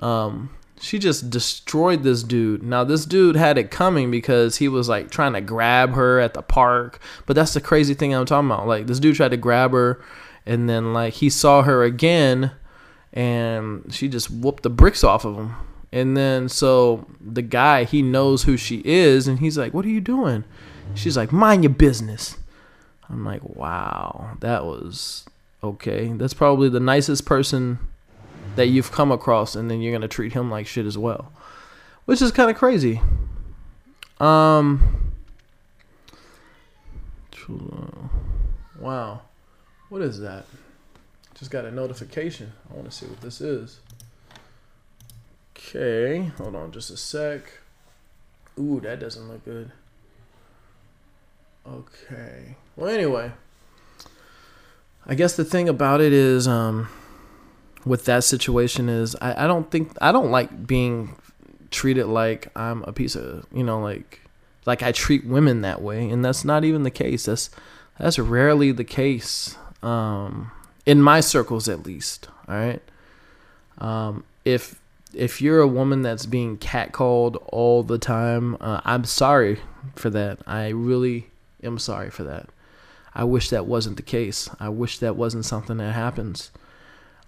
[0.00, 2.62] um, she just destroyed this dude.
[2.62, 6.34] Now this dude had it coming because he was like trying to grab her at
[6.34, 7.00] the park.
[7.26, 8.66] But that's the crazy thing I'm talking about.
[8.66, 10.02] Like this dude tried to grab her
[10.44, 12.52] and then like he saw her again
[13.12, 15.54] and she just whooped the bricks off of him.
[15.92, 19.90] And then so the guy, he knows who she is and he's like, "What are
[19.90, 20.44] you doing?"
[20.94, 22.36] She's like, "Mind your business."
[23.10, 25.24] I'm like, "Wow, that was
[25.62, 26.08] okay.
[26.08, 27.78] That's probably the nicest person
[28.56, 31.32] that you've come across, and then you're gonna treat him like shit as well,
[32.04, 33.00] which is kind of crazy.
[34.20, 35.12] Um.
[38.78, 39.22] Wow,
[39.88, 40.46] what is that?
[41.34, 42.52] Just got a notification.
[42.70, 43.80] I want to see what this is.
[45.56, 47.42] Okay, hold on just a sec.
[48.58, 49.72] Ooh, that doesn't look good.
[51.66, 52.56] Okay.
[52.76, 53.32] Well, anyway,
[55.06, 56.88] I guess the thing about it is, um,
[57.84, 61.16] with that situation is I, I don't think I don't like being
[61.70, 64.20] treated like I'm a piece of you know like
[64.66, 67.26] like I treat women that way, and that's not even the case.
[67.26, 67.50] That's
[67.98, 70.50] that's rarely the case um,
[70.86, 72.28] in my circles, at least.
[72.48, 72.82] All right.
[73.78, 74.80] Um, if
[75.12, 79.60] if you're a woman that's being catcalled all the time, uh, I'm sorry
[79.94, 80.38] for that.
[80.46, 81.28] I really
[81.62, 82.48] am sorry for that.
[83.14, 84.50] I wish that wasn't the case.
[84.58, 86.50] I wish that wasn't something that happens.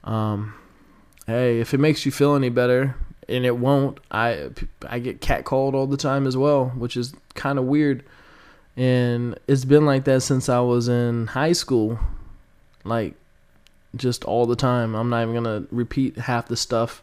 [0.04, 0.54] Um,
[1.26, 2.96] hey, if it makes you feel any better,
[3.28, 3.98] and it won't.
[4.10, 4.50] I
[4.88, 8.04] I get catcalled all the time as well, which is kind of weird.
[8.76, 11.98] And it's been like that since I was in high school.
[12.84, 13.14] Like
[13.96, 14.94] just all the time.
[14.94, 17.02] I'm not even to repeat half the stuff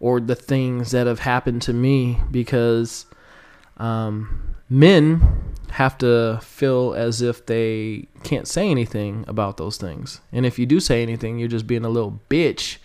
[0.00, 3.06] or the things that have happened to me because
[3.78, 10.22] um, men have to feel as if they can't say anything about those things.
[10.32, 12.78] And if you do say anything, you're just being a little bitch.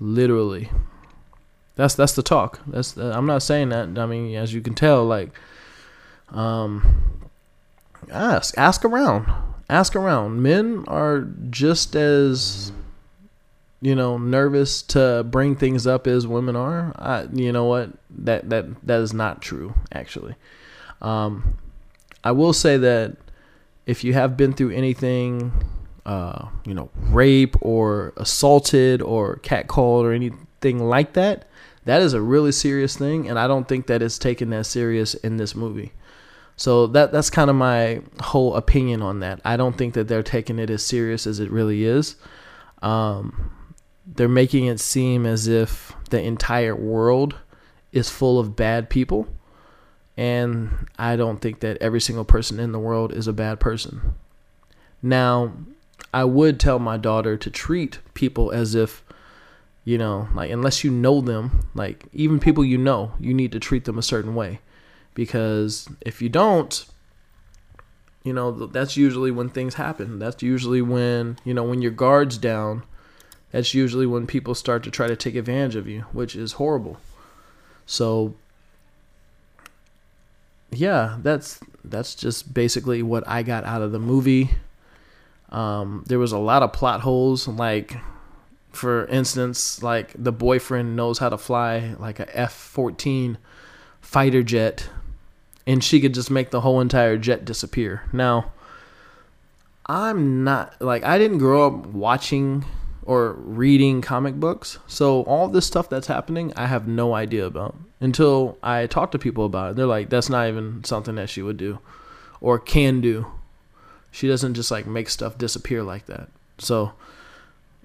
[0.00, 0.70] Literally.
[1.76, 2.58] That's that's the talk.
[2.66, 3.96] That's the, I'm not saying that.
[3.96, 5.30] I mean, as you can tell, like,
[6.30, 7.30] um,
[8.10, 9.32] ask ask around,
[9.70, 10.42] ask around.
[10.42, 12.72] Men are just as
[13.80, 16.92] you know nervous to bring things up as women are.
[16.96, 17.90] I, you know what?
[18.10, 19.74] That that that is not true.
[19.92, 20.34] Actually,
[21.02, 21.58] um,
[22.24, 23.16] I will say that
[23.84, 25.52] if you have been through anything,
[26.06, 31.46] uh, you know, rape or assaulted or catcalled or anything like that
[31.84, 35.14] that is a really serious thing, and I don't think that it's taken that serious
[35.14, 35.92] in this movie.
[36.56, 39.40] So that that's kind of my whole opinion on that.
[39.44, 42.16] I don't think that they're taking it as serious as it really is.
[42.82, 43.52] Um,
[44.06, 47.36] they're making it seem as if the entire world
[47.90, 49.26] is full of bad people,
[50.16, 54.14] and I don't think that every single person in the world is a bad person.
[55.02, 55.52] Now,
[56.12, 59.02] I would tell my daughter to treat people as if
[59.84, 63.60] you know, like unless you know them, like even people you know, you need to
[63.60, 64.60] treat them a certain way.
[65.14, 66.86] Because if you don't,
[68.22, 70.18] you know, that's usually when things happen.
[70.18, 72.84] That's usually when, you know, when your guard's down,
[73.50, 76.98] that's usually when people start to try to take advantage of you, which is horrible.
[77.84, 78.34] So
[80.72, 84.50] yeah, that's that's just basically what I got out of the movie.
[85.50, 87.96] Um, there was a lot of plot holes, like
[88.72, 93.36] for instance, like the boyfriend knows how to fly like a F 14
[94.00, 94.88] fighter jet,
[95.66, 98.02] and she could just make the whole entire jet disappear.
[98.12, 98.52] Now,
[99.86, 102.64] I'm not like I didn't grow up watching
[103.04, 107.76] or reading comic books, so all this stuff that's happening, I have no idea about
[108.02, 109.76] until I talk to people about it.
[109.76, 111.78] They're like, that's not even something that she would do
[112.40, 113.26] or can do.
[114.10, 116.28] She doesn't just like make stuff disappear like that.
[116.58, 116.92] So,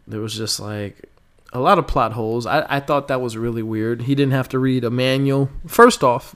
[0.07, 1.05] there was just like
[1.53, 2.45] a lot of plot holes.
[2.45, 4.03] I, I thought that was really weird.
[4.03, 5.49] He didn't have to read a manual.
[5.67, 6.35] First off,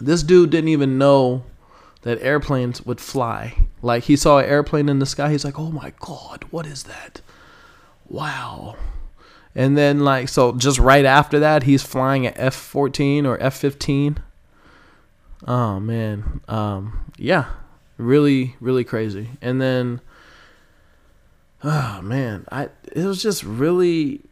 [0.00, 1.44] this dude didn't even know
[2.02, 3.66] that airplanes would fly.
[3.82, 6.84] Like he saw an airplane in the sky, he's like, "Oh my god, what is
[6.84, 7.20] that?"
[8.08, 8.76] Wow.
[9.54, 14.18] And then like so just right after that, he's flying at F-14 or F-15.
[15.46, 16.40] Oh man.
[16.48, 17.46] Um yeah.
[17.96, 19.30] Really really crazy.
[19.40, 20.00] And then
[21.62, 24.22] oh man, I it was just really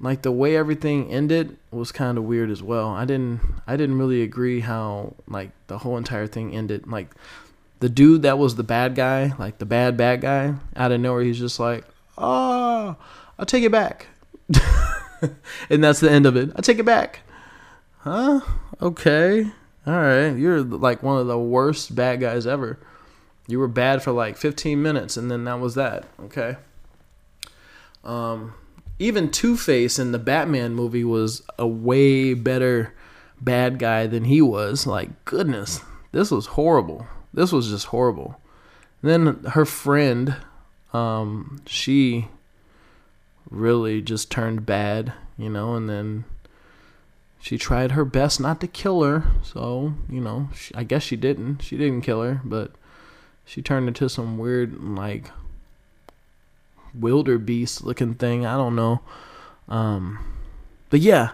[0.00, 2.88] like the way everything ended was kind of weird as well.
[2.88, 6.86] I didn't I didn't really agree how like the whole entire thing ended.
[6.86, 7.14] Like
[7.80, 11.22] the dude that was the bad guy, like the bad bad guy, out of nowhere
[11.22, 11.84] he's just like,
[12.16, 12.96] "Oh,
[13.40, 14.06] I'll take it back."
[15.70, 16.50] and that's the end of it.
[16.54, 17.20] I take it back.
[17.98, 18.40] Huh?
[18.80, 19.50] Okay.
[19.86, 20.30] All right.
[20.30, 22.78] You're like one of the worst bad guys ever.
[23.46, 26.04] You were bad for like 15 minutes, and then that was that.
[26.24, 26.56] Okay.
[28.04, 28.54] Um,
[28.98, 32.94] even Two Face in the Batman movie was a way better
[33.40, 34.86] bad guy than he was.
[34.86, 35.80] Like, goodness,
[36.12, 37.06] this was horrible.
[37.32, 38.40] This was just horrible.
[39.02, 40.36] And then her friend,
[40.92, 42.28] um, she
[43.48, 46.24] really just turned bad, you know, and then
[47.40, 49.24] she tried her best not to kill her.
[49.42, 51.62] So, you know, she, I guess she didn't.
[51.62, 52.72] She didn't kill her, but
[53.44, 55.30] she turned into some weird like
[56.94, 58.44] wildebeest looking thing.
[58.44, 59.00] I don't know.
[59.68, 60.18] Um,
[60.90, 61.32] but yeah,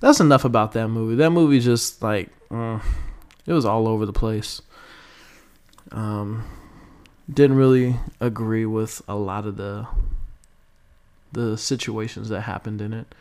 [0.00, 1.16] that's enough about that movie.
[1.16, 2.80] That movie just like uh,
[3.46, 4.62] it was all over the place.
[5.90, 6.44] Um,
[7.32, 9.86] didn't really agree with a lot of the
[11.32, 13.14] the situations that happened in it.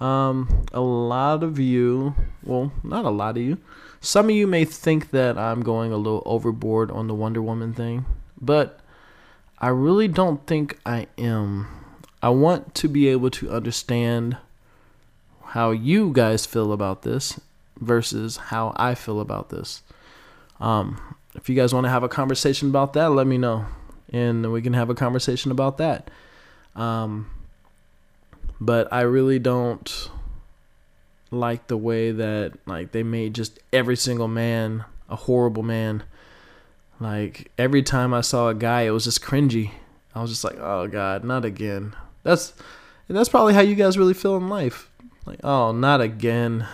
[0.00, 3.58] Um, a lot of you, well, not a lot of you,
[4.00, 7.72] some of you may think that I'm going a little overboard on the Wonder Woman
[7.72, 8.04] thing,
[8.40, 8.80] but
[9.58, 11.66] I really don't think I am.
[12.22, 14.36] I want to be able to understand
[15.44, 17.40] how you guys feel about this
[17.80, 19.82] versus how I feel about this.
[20.60, 21.00] Um,
[21.34, 23.66] if you guys want to have a conversation about that, let me know,
[24.12, 26.10] and we can have a conversation about that.
[26.74, 27.30] Um,
[28.60, 30.10] but I really don't
[31.30, 36.02] like the way that like they made just every single man a horrible man.
[36.98, 39.70] Like every time I saw a guy, it was just cringy.
[40.14, 41.94] I was just like, oh god, not again.
[42.22, 42.54] That's
[43.08, 44.90] and that's probably how you guys really feel in life.
[45.26, 46.66] Like, oh, not again.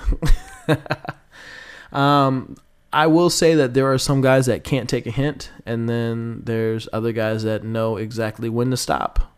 [1.92, 2.56] um,
[2.92, 6.42] I will say that there are some guys that can't take a hint, and then
[6.44, 9.31] there's other guys that know exactly when to stop.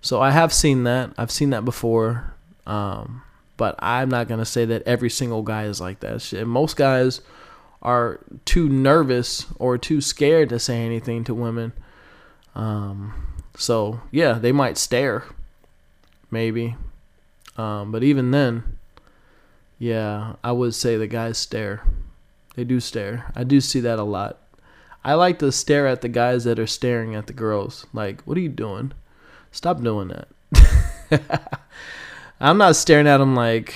[0.00, 1.12] So I have seen that.
[1.18, 2.34] I've seen that before.
[2.66, 3.22] Um,
[3.56, 6.46] but I'm not gonna say that every single guy is like that.
[6.46, 7.20] Most guys
[7.82, 11.72] are too nervous or too scared to say anything to women.
[12.54, 13.12] Um,
[13.56, 15.24] so yeah, they might stare,
[16.30, 16.76] maybe.
[17.56, 18.78] Um, but even then,
[19.78, 21.82] yeah, I would say the guys stare.
[22.54, 23.30] They do stare.
[23.34, 24.38] I do see that a lot.
[25.04, 27.86] I like to stare at the guys that are staring at the girls.
[27.92, 28.92] Like, what are you doing?
[29.58, 30.12] Stop doing
[30.52, 31.50] that.
[32.40, 33.74] I'm not staring at them like,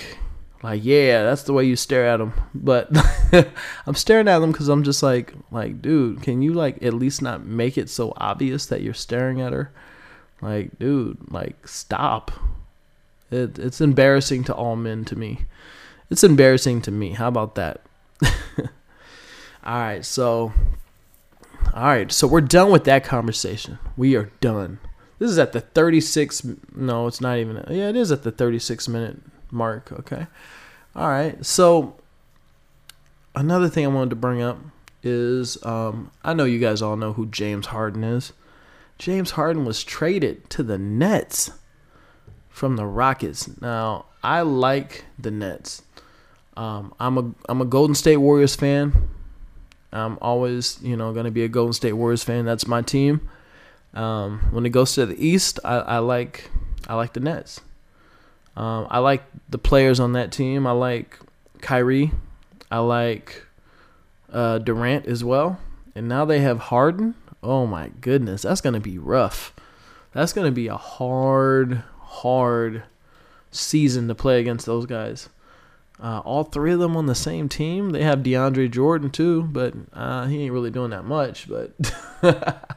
[0.63, 2.35] like yeah, that's the way you stare at them.
[2.55, 2.89] But
[3.87, 7.21] I'm staring at them because I'm just like, like, dude, can you like at least
[7.21, 9.73] not make it so obvious that you're staring at her?
[10.41, 12.31] Like, dude, like, stop.
[13.33, 15.47] It, it's embarrassing to all men to me.
[16.11, 17.11] It's embarrassing to me.
[17.15, 17.81] How about that?
[18.23, 18.69] all
[19.65, 20.53] right, so,
[21.75, 23.81] all right, so we're done with that conversation.
[23.97, 24.79] We are done.
[25.23, 26.45] This is at the 36.
[26.75, 27.65] No, it's not even.
[27.71, 29.19] Yeah, it is at the 36 minute
[29.53, 29.93] mark.
[29.93, 30.27] Okay.
[30.97, 31.47] All right.
[31.47, 31.95] So
[33.33, 34.59] another thing I wanted to bring up
[35.01, 38.33] is um, I know you guys all know who James Harden is.
[38.99, 41.53] James Harden was traded to the Nets
[42.49, 43.61] from the Rockets.
[43.61, 45.83] Now I like the Nets.
[46.57, 49.09] Um, I'm a I'm a Golden State Warriors fan.
[49.93, 52.45] I'm always you know going to be a Golden State Warriors fan.
[52.45, 53.29] That's my team.
[53.95, 56.51] Um, when it goes to the East, I, I like
[56.89, 57.61] I like the Nets.
[58.57, 60.67] Um, I like the players on that team.
[60.67, 61.19] I like
[61.61, 62.13] Kyrie.
[62.71, 63.45] I like
[64.33, 65.59] uh, Durant as well.
[65.95, 67.15] And now they have Harden.
[67.43, 69.55] Oh my goodness, that's gonna be rough.
[70.13, 72.85] That's gonna be a hard, hard
[73.51, 75.29] season to play against those guys.
[76.03, 77.91] Uh, all three of them on the same team.
[77.91, 81.49] They have DeAndre Jordan too, but uh, he ain't really doing that much.
[81.49, 81.73] But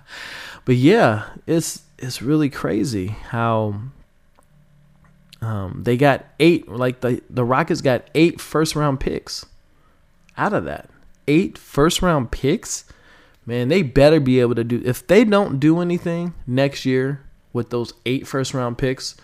[0.65, 3.81] but yeah, it's it's really crazy how
[5.41, 6.67] um, they got eight.
[6.67, 9.45] Like the the Rockets got eight first round picks
[10.37, 10.89] out of that.
[11.27, 12.85] Eight first round picks.
[13.45, 14.81] Man, they better be able to do.
[14.83, 17.21] If they don't do anything next year
[17.53, 19.15] with those eight first round picks,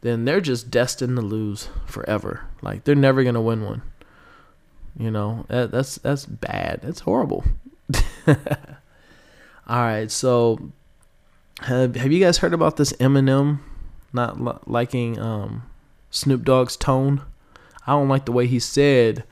[0.00, 2.46] then they're just destined to lose forever.
[2.62, 3.82] Like they're never gonna win one.
[4.96, 6.80] You know that, that's that's bad.
[6.82, 7.44] That's horrible.
[8.26, 8.36] All
[9.68, 10.72] right, so
[11.62, 13.60] have Have you guys heard about this Eminem
[14.12, 15.62] not li- liking um,
[16.10, 17.22] Snoop Dogg's tone?
[17.86, 19.24] I don't like the way he said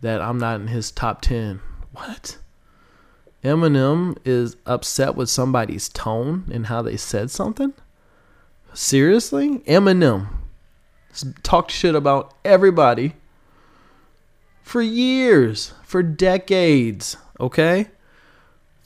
[0.00, 1.60] that I'm not in his top ten.
[1.92, 2.38] What?
[3.42, 7.72] Eminem is upset with somebody's tone and how they said something?
[8.74, 9.60] Seriously?
[9.60, 10.28] Eminem
[11.42, 13.14] talked shit about everybody
[14.62, 17.88] for years, for decades, okay?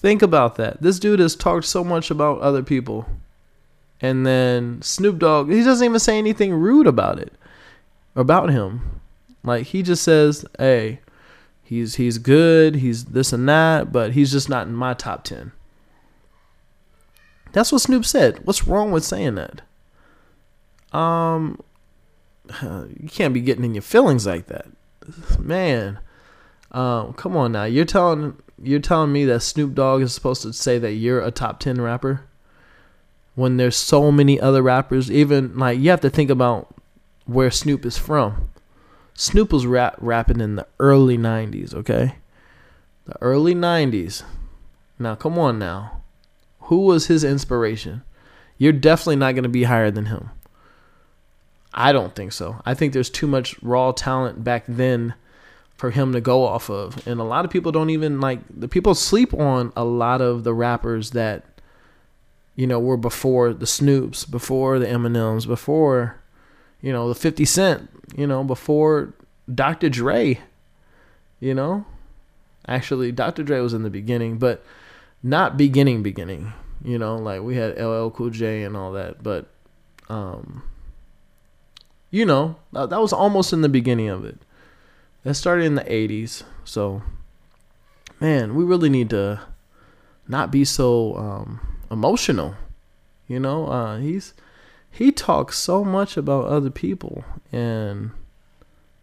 [0.04, 0.82] Think about that.
[0.82, 3.06] This dude has talked so much about other people.
[4.02, 7.32] And then Snoop Dogg, he doesn't even say anything rude about it.
[8.14, 9.00] About him.
[9.42, 11.00] Like he just says, "Hey,
[11.62, 15.52] he's he's good, he's this and that, but he's just not in my top 10."
[17.52, 18.44] That's what Snoop said.
[18.44, 19.62] What's wrong with saying that?
[20.92, 21.58] Um
[22.62, 24.66] you can't be getting in your feelings like that.
[25.38, 25.98] Man,
[26.72, 27.64] um, come on now.
[27.64, 31.30] You're telling you're telling me that Snoop Dogg is supposed to say that you're a
[31.30, 32.22] top 10 rapper
[33.34, 36.74] when there's so many other rappers even like you have to think about
[37.26, 38.50] where Snoop is from.
[39.14, 42.16] Snoop was rap rapping in the early 90s, okay?
[43.06, 44.22] The early 90s.
[44.98, 46.02] Now, come on now.
[46.62, 48.02] Who was his inspiration?
[48.58, 50.30] You're definitely not going to be higher than him.
[51.72, 52.60] I don't think so.
[52.64, 55.14] I think there's too much raw talent back then
[55.76, 57.06] for him to go off of.
[57.06, 60.44] And a lot of people don't even like the people sleep on a lot of
[60.44, 61.44] the rappers that
[62.56, 66.20] you know were before the Snoops, before the Eminems, before
[66.80, 69.14] you know the 50 Cent, you know, before
[69.52, 69.88] Dr.
[69.88, 70.40] Dre,
[71.40, 71.84] you know?
[72.66, 73.42] Actually, Dr.
[73.42, 74.64] Dre was in the beginning, but
[75.22, 76.52] not beginning beginning,
[76.82, 79.46] you know, like we had LL Cool J and all that, but
[80.08, 80.62] um
[82.10, 84.38] you know, that, that was almost in the beginning of it
[85.24, 86.44] That started in the 80s.
[86.64, 87.02] So,
[88.20, 89.40] man, we really need to
[90.28, 91.60] not be so um,
[91.90, 92.54] emotional.
[93.26, 94.34] You know, uh, he's
[94.90, 98.10] he talks so much about other people, and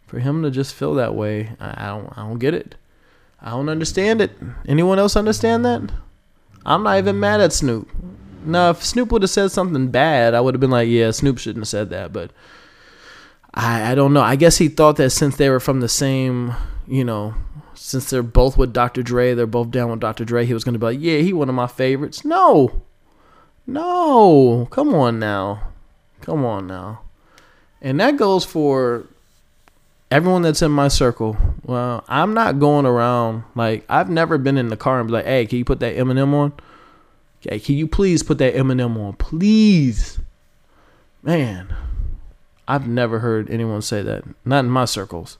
[0.05, 2.75] for him to just feel that way, I, I don't I don't get it.
[3.41, 4.31] I don't understand it.
[4.67, 5.91] Anyone else understand that?
[6.63, 7.89] I'm not even mad at Snoop.
[8.45, 11.39] Now, if Snoop would have said something bad, I would have been like, yeah, Snoop
[11.39, 12.13] shouldn't have said that.
[12.13, 12.31] But
[13.53, 14.21] I, I don't know.
[14.21, 16.53] I guess he thought that since they were from the same,
[16.87, 17.33] you know,
[17.73, 19.03] since they're both with Dr.
[19.03, 20.23] Dre, they're both down with Dr.
[20.23, 22.23] Dre, he was going to be like, yeah, he one of my favorites.
[22.23, 22.81] No.
[23.67, 24.67] No.
[24.71, 25.67] Come on now.
[26.21, 27.01] Come on now.
[27.81, 29.05] And that goes for
[30.11, 31.35] everyone that's in my circle.
[31.63, 35.25] Well, I'm not going around like I've never been in the car and be like,
[35.25, 36.53] "Hey, can you put that Eminem on?"
[37.41, 40.19] Okay, can you please put that Eminem on, please?
[41.23, 41.73] Man,
[42.71, 44.23] I've never heard anyone say that.
[44.45, 45.37] Not in my circles.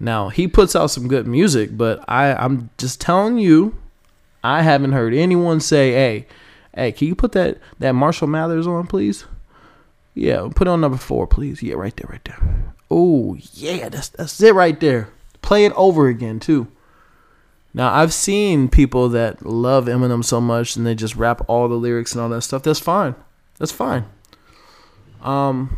[0.00, 3.76] Now he puts out some good music, but I I'm just telling you,
[4.42, 6.26] I haven't heard anyone say, "Hey,
[6.74, 9.24] hey, can you put that that Marshall Mathers on, please?"
[10.14, 11.62] Yeah, put on number four, please.
[11.62, 12.74] Yeah, right there, right there.
[12.90, 15.10] Oh yeah, that's that's it right there.
[15.42, 16.66] Play it over again too.
[17.72, 21.76] Now I've seen people that love Eminem so much and they just rap all the
[21.76, 22.64] lyrics and all that stuff.
[22.64, 23.14] That's fine.
[23.58, 24.06] That's fine.
[25.22, 25.76] Um,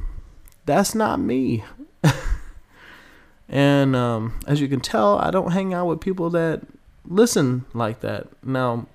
[0.66, 1.64] that's not me.
[3.48, 6.62] and um, as you can tell, I don't hang out with people that
[7.04, 8.28] listen like that.
[8.44, 8.86] Now,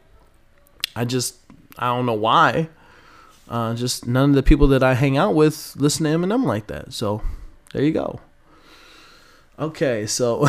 [0.96, 1.36] I just
[1.78, 2.70] I don't know why.
[3.48, 6.68] Uh, just none of the people that I hang out with listen to Eminem like
[6.68, 6.94] that.
[6.94, 7.22] So
[7.74, 8.20] there you go.
[9.60, 10.48] Okay, so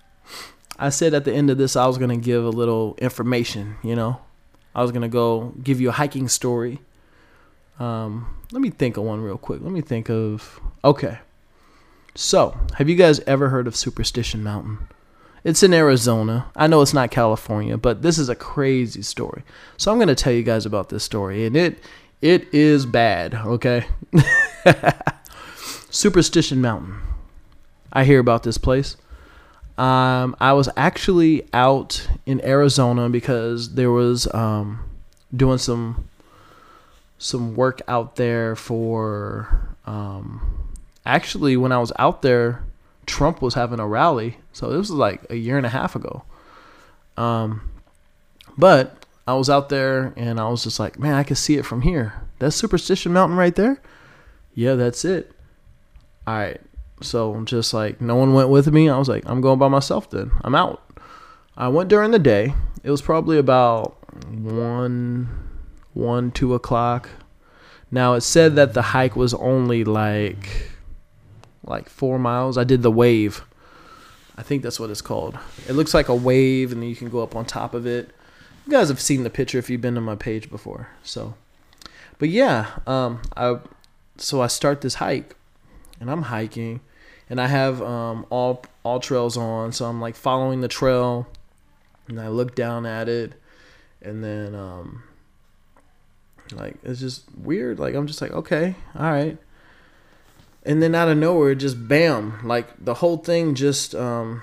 [0.78, 3.96] I said at the end of this I was to give a little information, you
[3.96, 4.20] know.
[4.74, 6.80] I was to go give you a hiking story.
[7.80, 9.60] Um, let me think of one real quick.
[9.62, 11.18] Let me think of Okay.
[12.14, 14.88] So, have you guys ever heard of Superstition Mountain?
[15.44, 16.50] It's in Arizona.
[16.54, 19.42] I know it's not California, but this is a crazy story.
[19.78, 21.78] So I'm going to tell you guys about this story and it
[22.20, 23.86] it is bad, okay?
[25.90, 27.00] Superstition Mountain.
[27.92, 28.98] I hear about this place.
[29.78, 34.84] Um, I was actually out in Arizona because there was um,
[35.34, 36.09] doing some
[37.20, 39.76] some work out there for.
[39.86, 40.74] Um,
[41.06, 42.64] actually, when I was out there,
[43.06, 46.24] Trump was having a rally, so this was like a year and a half ago.
[47.16, 47.70] Um,
[48.58, 51.64] but I was out there and I was just like, man, I can see it
[51.64, 52.14] from here.
[52.40, 53.80] That's Superstition Mountain right there.
[54.54, 55.32] Yeah, that's it
[56.30, 56.60] all right.
[57.02, 60.10] So just like no one went with me, I was like, I'm going by myself
[60.10, 60.30] then.
[60.42, 60.82] I'm out.
[61.56, 62.54] I went during the day.
[62.82, 63.96] It was probably about
[64.30, 65.49] one,
[65.94, 67.08] one, two o'clock.
[67.90, 70.70] Now it said that the hike was only like,
[71.64, 72.56] like four miles.
[72.56, 73.44] I did the wave.
[74.36, 75.38] I think that's what it's called.
[75.68, 78.10] It looks like a wave, and then you can go up on top of it.
[78.66, 80.88] You guys have seen the picture if you've been to my page before.
[81.02, 81.34] So,
[82.18, 83.58] but yeah, um, I
[84.16, 85.34] so I start this hike
[85.98, 86.80] and I'm hiking,
[87.28, 91.26] and I have um, all AllTrails on, so I'm like following the trail,
[92.08, 93.34] and I look down at it,
[94.00, 95.02] and then um,
[96.52, 97.78] like it's just weird.
[97.78, 99.38] Like I'm just like okay, all right,
[100.64, 104.42] and then out of nowhere, just bam, like the whole thing just um,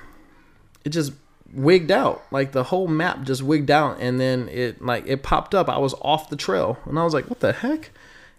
[0.86, 1.14] it just
[1.54, 5.56] wigged out like the whole map just wigged out and then it like it popped
[5.56, 7.90] up i was off the trail and i was like what the heck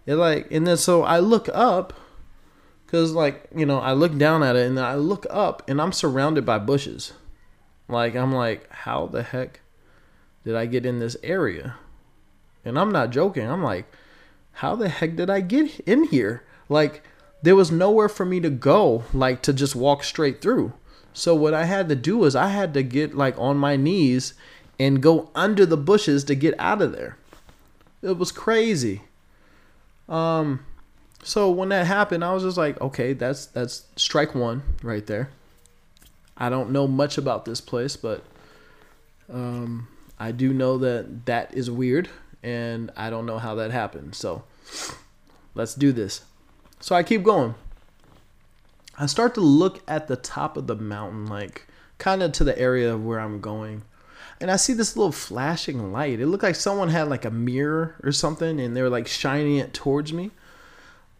[0.05, 1.91] it like and then so i look up
[2.89, 5.79] Cause like you know, I look down at it and then I look up and
[5.79, 7.13] I'm surrounded by bushes.
[7.87, 9.59] Like I'm like, how the heck
[10.43, 11.75] did I get in this area?
[12.65, 13.49] And I'm not joking.
[13.49, 13.85] I'm like,
[14.53, 16.43] how the heck did I get in here?
[16.67, 17.03] Like
[17.41, 20.73] there was nowhere for me to go, like to just walk straight through.
[21.13, 24.33] So what I had to do is I had to get like on my knees
[24.79, 27.17] and go under the bushes to get out of there.
[28.01, 29.01] It was crazy.
[30.07, 30.65] Um
[31.23, 35.29] so when that happened, I was just like, okay, that's that's strike one right there.
[36.37, 38.23] I don't know much about this place, but
[39.31, 39.87] um,
[40.17, 42.09] I do know that that is weird,
[42.43, 44.15] and I don't know how that happened.
[44.15, 44.43] So
[45.55, 46.21] let's do this.
[46.79, 47.55] So I keep going.
[48.97, 51.67] I start to look at the top of the mountain, like
[51.97, 53.83] kind of to the area of where I'm going.
[54.41, 56.19] And I see this little flashing light.
[56.19, 59.57] It looked like someone had like a mirror or something and they were like shining
[59.57, 60.31] it towards me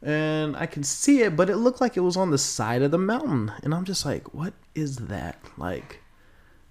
[0.01, 2.91] and I can see it, but it looked like it was on the side of
[2.91, 3.51] the mountain.
[3.63, 5.38] And I'm just like, what is that?
[5.57, 5.99] Like,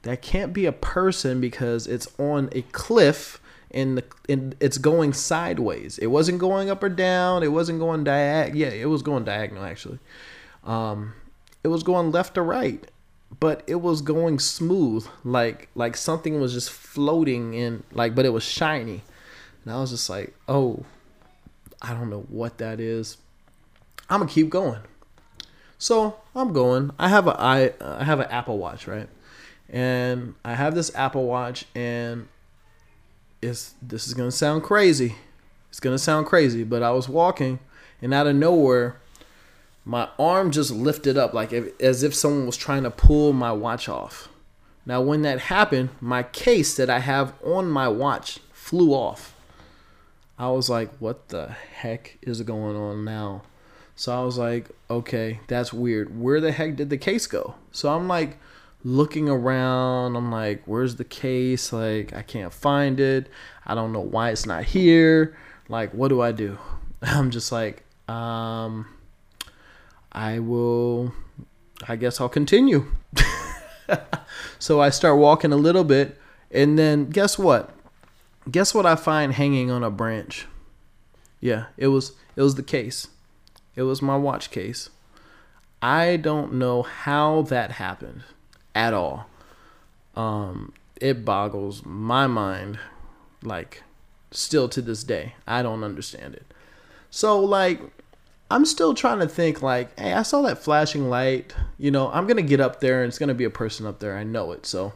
[0.03, 3.41] that can't be a person because it's on a cliff
[3.71, 5.99] and, the, and it's going sideways.
[5.99, 7.43] It wasn't going up or down.
[7.43, 8.55] It wasn't going diag.
[8.55, 9.99] Yeah, it was going diagonal actually.
[10.65, 11.15] Um,
[11.63, 12.91] it was going left to right,
[13.41, 18.31] but it was going smooth, like like something was just floating in, like but it
[18.31, 19.03] was shiny,
[19.65, 20.85] and I was just like, oh,
[21.83, 23.19] I don't know what that is.
[24.11, 24.81] I'm gonna keep going.
[25.79, 26.91] So I'm going.
[26.99, 29.09] I have a I I have an Apple Watch, right?
[29.69, 32.29] And I have this Apple Watch, and
[33.41, 33.75] this
[34.07, 35.17] is gonna sound crazy.
[35.71, 37.59] It's gonna sound crazy, but I was walking,
[38.03, 39.01] and out of nowhere,
[39.85, 43.53] my arm just lifted up, like if, as if someone was trying to pull my
[43.53, 44.29] watch off.
[44.85, 49.35] Now, when that happened, my case that I have on my watch flew off.
[50.39, 53.43] I was like, what the heck is going on now?
[53.97, 56.21] So I was like, okay, that's weird.
[56.21, 57.57] Where the heck did the case go?
[57.73, 58.39] So I'm like
[58.85, 60.17] looking around.
[60.17, 61.73] I'm like, where's the case?
[61.73, 63.29] Like, I can't find it.
[63.67, 65.37] I don't know why it's not here.
[65.69, 66.59] Like, what do I do?
[67.03, 68.87] I'm just like, um,
[70.13, 71.13] I will,
[71.87, 72.87] I guess I'll continue.
[74.59, 76.19] so I start walking a little bit.
[76.51, 77.75] And then guess what?
[78.51, 80.47] Guess what I find hanging on a branch?
[81.41, 83.09] Yeah, it was it was the case.
[83.77, 84.89] It was my watch case.
[85.83, 88.23] I don't know how that happened
[88.79, 89.27] at all.
[90.15, 92.79] Um, it boggles my mind,
[93.43, 93.83] like,
[94.31, 95.35] still to this day.
[95.47, 96.47] I don't understand it.
[97.11, 97.81] So, like,
[98.51, 101.55] I'm still trying to think, like, hey, I saw that flashing light.
[101.79, 103.87] You know, I'm going to get up there and it's going to be a person
[103.87, 104.17] up there.
[104.17, 104.67] I know it.
[104.67, 104.93] So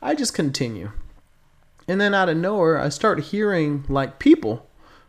[0.00, 0.92] I just continue.
[1.88, 4.66] And then out of nowhere, I start hearing, like, people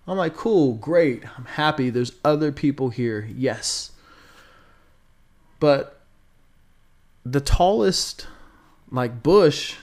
[0.08, 1.24] I'm like, cool, great.
[1.38, 1.90] I'm happy.
[1.90, 3.28] There's other people here.
[3.34, 3.92] Yes.
[5.60, 6.02] But
[7.26, 8.28] the tallest,
[8.92, 9.76] like, bush,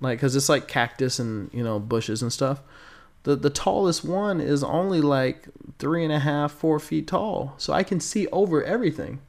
[0.00, 2.62] like, because it's like cactus and, you know, bushes and stuff.
[3.24, 7.54] The, the tallest one is only like three and a half, four feet tall.
[7.58, 9.20] So I can see over everything.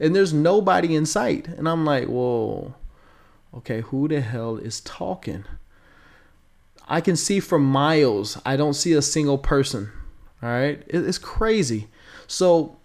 [0.00, 1.46] And there's nobody in sight.
[1.46, 2.74] And I'm like, whoa,
[3.54, 5.44] okay, who the hell is talking?
[6.88, 8.40] I can see for miles.
[8.44, 9.92] I don't see a single person.
[10.42, 11.88] All right, it's crazy.
[12.26, 12.76] So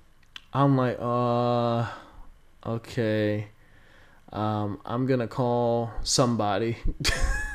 [0.53, 1.87] I'm like, uh,
[2.65, 3.47] okay.
[4.32, 6.77] Um, I'm gonna call somebody.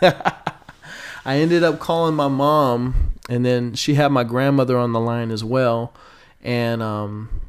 [0.03, 5.31] I ended up calling my mom, and then she had my grandmother on the line
[5.31, 5.95] as well.
[6.43, 7.41] And um,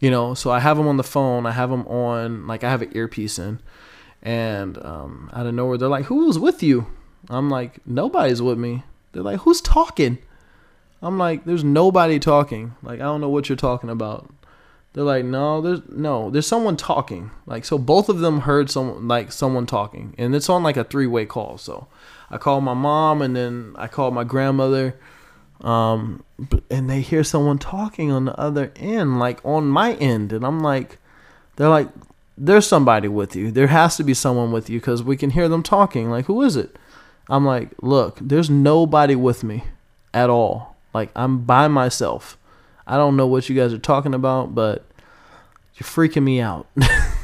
[0.00, 1.46] you know, so I have them on the phone.
[1.46, 3.60] I have them on, like I have an earpiece in,
[4.22, 6.86] and um, out of nowhere they're like, "Who was with you?"
[7.28, 8.84] I'm like, nobody's with me.
[9.12, 10.18] They're like, who's talking?
[11.02, 12.74] I'm like, there's nobody talking.
[12.82, 14.30] Like, I don't know what you're talking about.
[14.96, 17.30] They're like, no, there's no, there's someone talking.
[17.44, 20.84] Like, so both of them heard someone like someone talking, and it's on like a
[20.84, 21.58] three way call.
[21.58, 21.86] So
[22.30, 24.96] I call my mom, and then I call my grandmother,
[25.60, 26.24] um,
[26.70, 30.60] and they hear someone talking on the other end, like on my end, and I'm
[30.60, 30.96] like,
[31.56, 31.88] they're like,
[32.38, 33.50] there's somebody with you.
[33.50, 36.08] There has to be someone with you because we can hear them talking.
[36.08, 36.74] Like, who is it?
[37.28, 39.64] I'm like, look, there's nobody with me
[40.14, 40.74] at all.
[40.94, 42.38] Like, I'm by myself.
[42.86, 44.84] I don't know what you guys are talking about, but
[45.74, 46.66] you're freaking me out.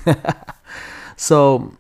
[1.17, 1.77] so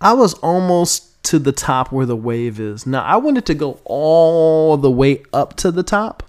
[0.00, 2.86] I was almost to the top where the wave is.
[2.86, 6.22] Now, I wanted to go all the way up to the top,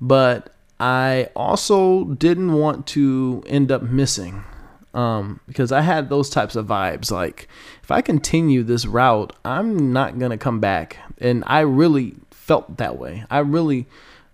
[0.00, 4.44] but I also didn't want to end up missing
[4.92, 7.10] um, because I had those types of vibes.
[7.10, 7.48] Like,
[7.82, 12.98] if I continue this route, I'm not gonna come back, and I really felt that
[12.98, 13.24] way.
[13.30, 13.86] I really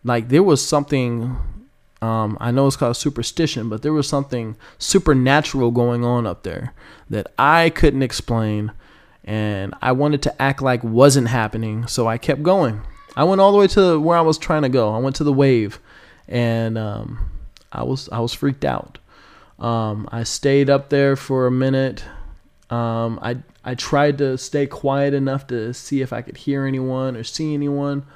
[0.05, 1.36] like there was something.
[2.03, 6.72] Um, I know it's called superstition, but there was something supernatural going on up there
[7.11, 8.72] that I couldn't explain,
[9.22, 12.80] and I wanted to act like wasn't happening, so I kept going.
[13.16, 14.94] I went all the way to where I was trying to go.
[14.94, 15.78] I went to the wave,
[16.26, 17.30] and um,
[17.70, 18.98] I was I was freaked out.
[19.59, 22.03] Um, I stayed up there for a minute.
[22.70, 27.16] Um, I I tried to stay quiet enough to see if I could hear anyone
[27.16, 28.07] or see anyone.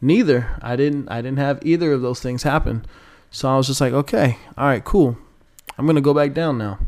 [0.00, 0.56] Neither.
[0.62, 1.08] I didn't.
[1.08, 2.84] I didn't have either of those things happen.
[3.30, 5.18] So I was just like, okay, all right, cool.
[5.76, 6.78] I'm gonna go back down now.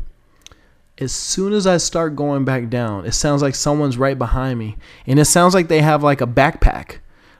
[0.97, 4.77] As soon as I start going back down, it sounds like someone's right behind me,
[5.07, 6.97] and it sounds like they have like a backpack,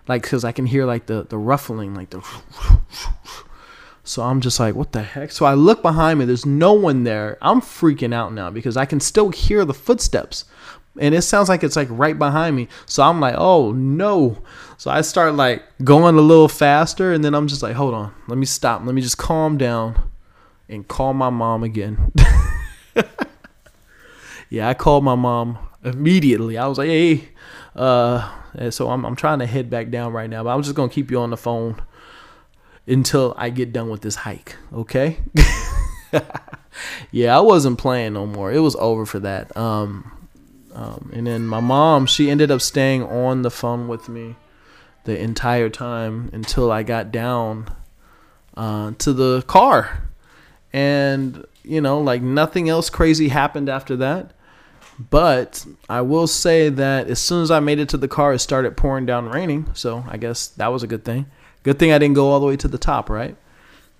[0.07, 2.21] like because I can hear like the the ruffling, like the
[4.03, 5.31] so I'm just like, what the heck?
[5.31, 7.37] So I look behind me, there's no one there.
[7.41, 10.45] I'm freaking out now because I can still hear the footsteps.
[10.99, 12.67] And it sounds like it's like right behind me.
[12.85, 14.41] So I'm like, oh no.
[14.77, 18.13] So I start like going a little faster and then I'm just like, hold on,
[18.27, 18.83] let me stop.
[18.83, 20.09] Let me just calm down
[20.67, 22.11] and call my mom again.
[24.49, 26.57] yeah, I called my mom immediately.
[26.57, 27.29] I was like, hey,
[27.75, 28.31] uh,
[28.69, 31.11] so I'm, I'm trying to head back down right now, but I'm just to keep
[31.11, 31.81] you on the phone
[32.87, 35.19] until I get done with this hike, okay?
[37.11, 38.51] yeah, I wasn't playing no more.
[38.51, 39.55] It was over for that.
[39.55, 40.11] Um,
[40.73, 44.35] um, and then my mom, she ended up staying on the phone with me
[45.03, 47.73] the entire time until I got down
[48.55, 50.07] uh, to the car.
[50.73, 54.33] And, you know, like nothing else crazy happened after that.
[55.09, 58.39] But I will say that as soon as I made it to the car, it
[58.39, 59.67] started pouring down raining.
[59.73, 61.25] So I guess that was a good thing.
[61.63, 63.35] Good thing I didn't go all the way to the top, right?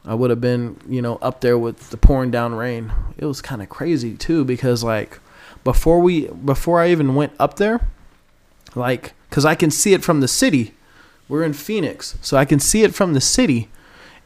[0.03, 2.91] I would have been, you know, up there with the pouring down rain.
[3.17, 5.19] It was kind of crazy too because like
[5.63, 7.87] before we before I even went up there,
[8.75, 10.73] like cuz I can see it from the city.
[11.27, 13.69] We're in Phoenix, so I can see it from the city.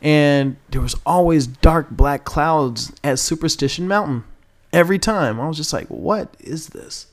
[0.01, 4.23] And there was always dark black clouds at Superstition Mountain
[4.73, 5.39] every time.
[5.39, 7.07] I was just like, "What is this?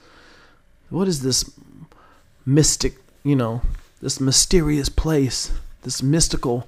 [0.88, 1.44] What is this
[2.44, 3.62] mystic, you know,
[4.00, 5.52] this mysterious place,
[5.82, 6.66] this mystical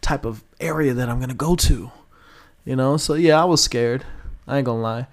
[0.00, 1.90] type of area that I'm gonna go to.
[2.64, 4.04] You know, so yeah, I was scared.
[4.46, 5.06] I ain't gonna lie.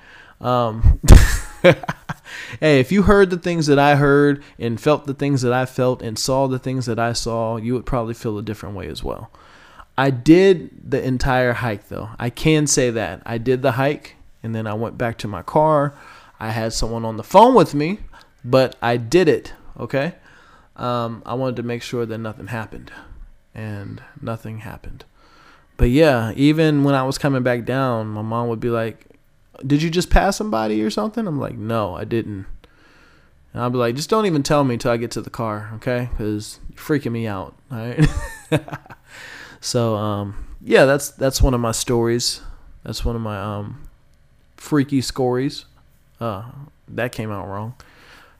[0.44, 1.00] Um,
[1.64, 5.66] hey, if you heard the things that I heard and felt the things that I
[5.66, 8.88] felt and saw the things that I saw, you would probably feel a different way
[8.88, 9.32] as well.
[9.98, 12.10] I did the entire hike though.
[12.20, 13.22] I can say that.
[13.26, 15.96] I did the hike and then I went back to my car.
[16.40, 18.00] I had someone on the phone with me,
[18.44, 20.16] but I did it, okay?
[20.76, 22.92] Um, I wanted to make sure that nothing happened
[23.56, 25.06] and nothing happened.
[25.78, 29.13] But yeah, even when I was coming back down, my mom would be like,
[29.66, 32.46] "Did you just pass somebody or something?" I'm like, "No, I didn't."
[33.54, 35.72] And I'll be like, "Just don't even tell me till I get to the car,
[35.76, 36.10] okay?
[36.12, 38.08] Because you're freaking me out." All right.
[39.62, 42.42] so um, yeah, that's that's one of my stories.
[42.84, 43.88] That's one of my um,
[44.58, 45.66] freaky stories.
[46.20, 46.44] Uh,
[46.88, 47.76] that came out wrong.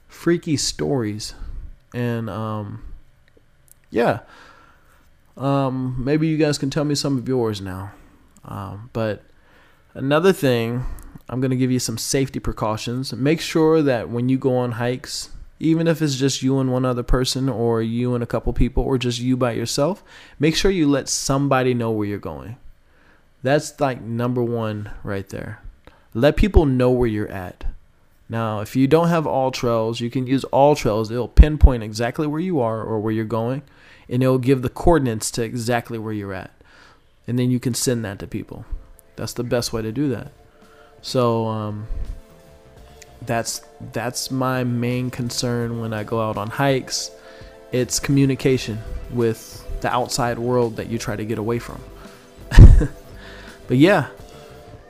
[0.08, 1.34] Freaky stories,
[1.94, 2.82] and um,
[3.90, 4.20] yeah.
[5.36, 7.92] Um, maybe you guys can tell me some of yours now.
[8.44, 9.22] Um, but
[9.94, 10.84] another thing,
[11.28, 13.12] I'm going to give you some safety precautions.
[13.12, 16.84] Make sure that when you go on hikes, even if it's just you and one
[16.84, 20.04] other person, or you and a couple people, or just you by yourself,
[20.38, 22.56] make sure you let somebody know where you're going.
[23.42, 25.60] That's like number one right there.
[26.12, 27.64] Let people know where you're at.
[28.28, 31.10] Now, if you don't have AllTrails, you can use AllTrails.
[31.10, 33.62] It'll pinpoint exactly where you are or where you're going
[34.08, 36.50] and it'll give the coordinates to exactly where you're at.
[37.26, 38.64] And then you can send that to people.
[39.16, 40.32] That's the best way to do that.
[41.04, 41.86] So um,
[43.26, 43.60] that's
[43.92, 47.10] that's my main concern when I go out on hikes.
[47.72, 48.78] It's communication
[49.10, 51.78] with the outside world that you try to get away from.
[53.68, 54.08] but yeah,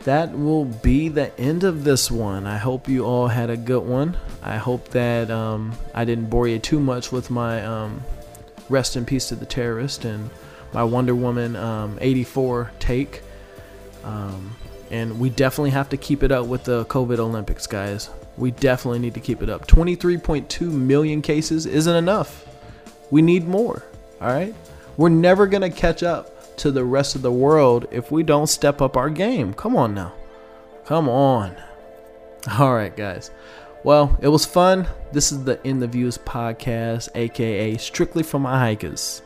[0.05, 2.47] that will be the end of this one.
[2.47, 4.17] I hope you all had a good one.
[4.41, 8.01] I hope that um, I didn't bore you too much with my um,
[8.69, 10.31] rest in peace to the terrorist and
[10.73, 13.23] my Wonder Woman um, 84 take.
[14.91, 18.11] And we definitely have to keep it up with the COVID Olympics, guys.
[18.37, 19.67] We definitely need to keep it up.
[19.67, 22.47] 23.2 million cases isn't enough.
[23.11, 23.85] We need more.
[24.21, 24.55] All right?
[24.97, 28.47] We're never going to catch up to the rest of the world if we don't
[28.47, 29.55] step up our game.
[29.55, 30.13] Come on now.
[30.85, 31.57] Come on.
[32.59, 33.31] All right, guys.
[33.85, 34.87] Well, it was fun.
[35.13, 39.23] This is the In the Views podcast, aka Strictly for My Hikers.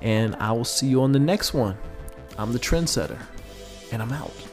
[0.00, 1.76] And I will see you on the next one.
[2.38, 3.18] I'm the trendsetter,
[3.92, 4.49] and I'm out.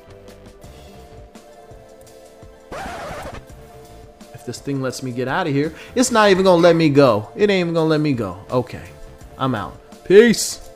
[4.33, 6.89] If this thing lets me get out of here, it's not even gonna let me
[6.89, 7.29] go.
[7.35, 8.37] It ain't even gonna let me go.
[8.49, 8.83] Okay,
[9.37, 9.77] I'm out.
[10.05, 10.66] Peace.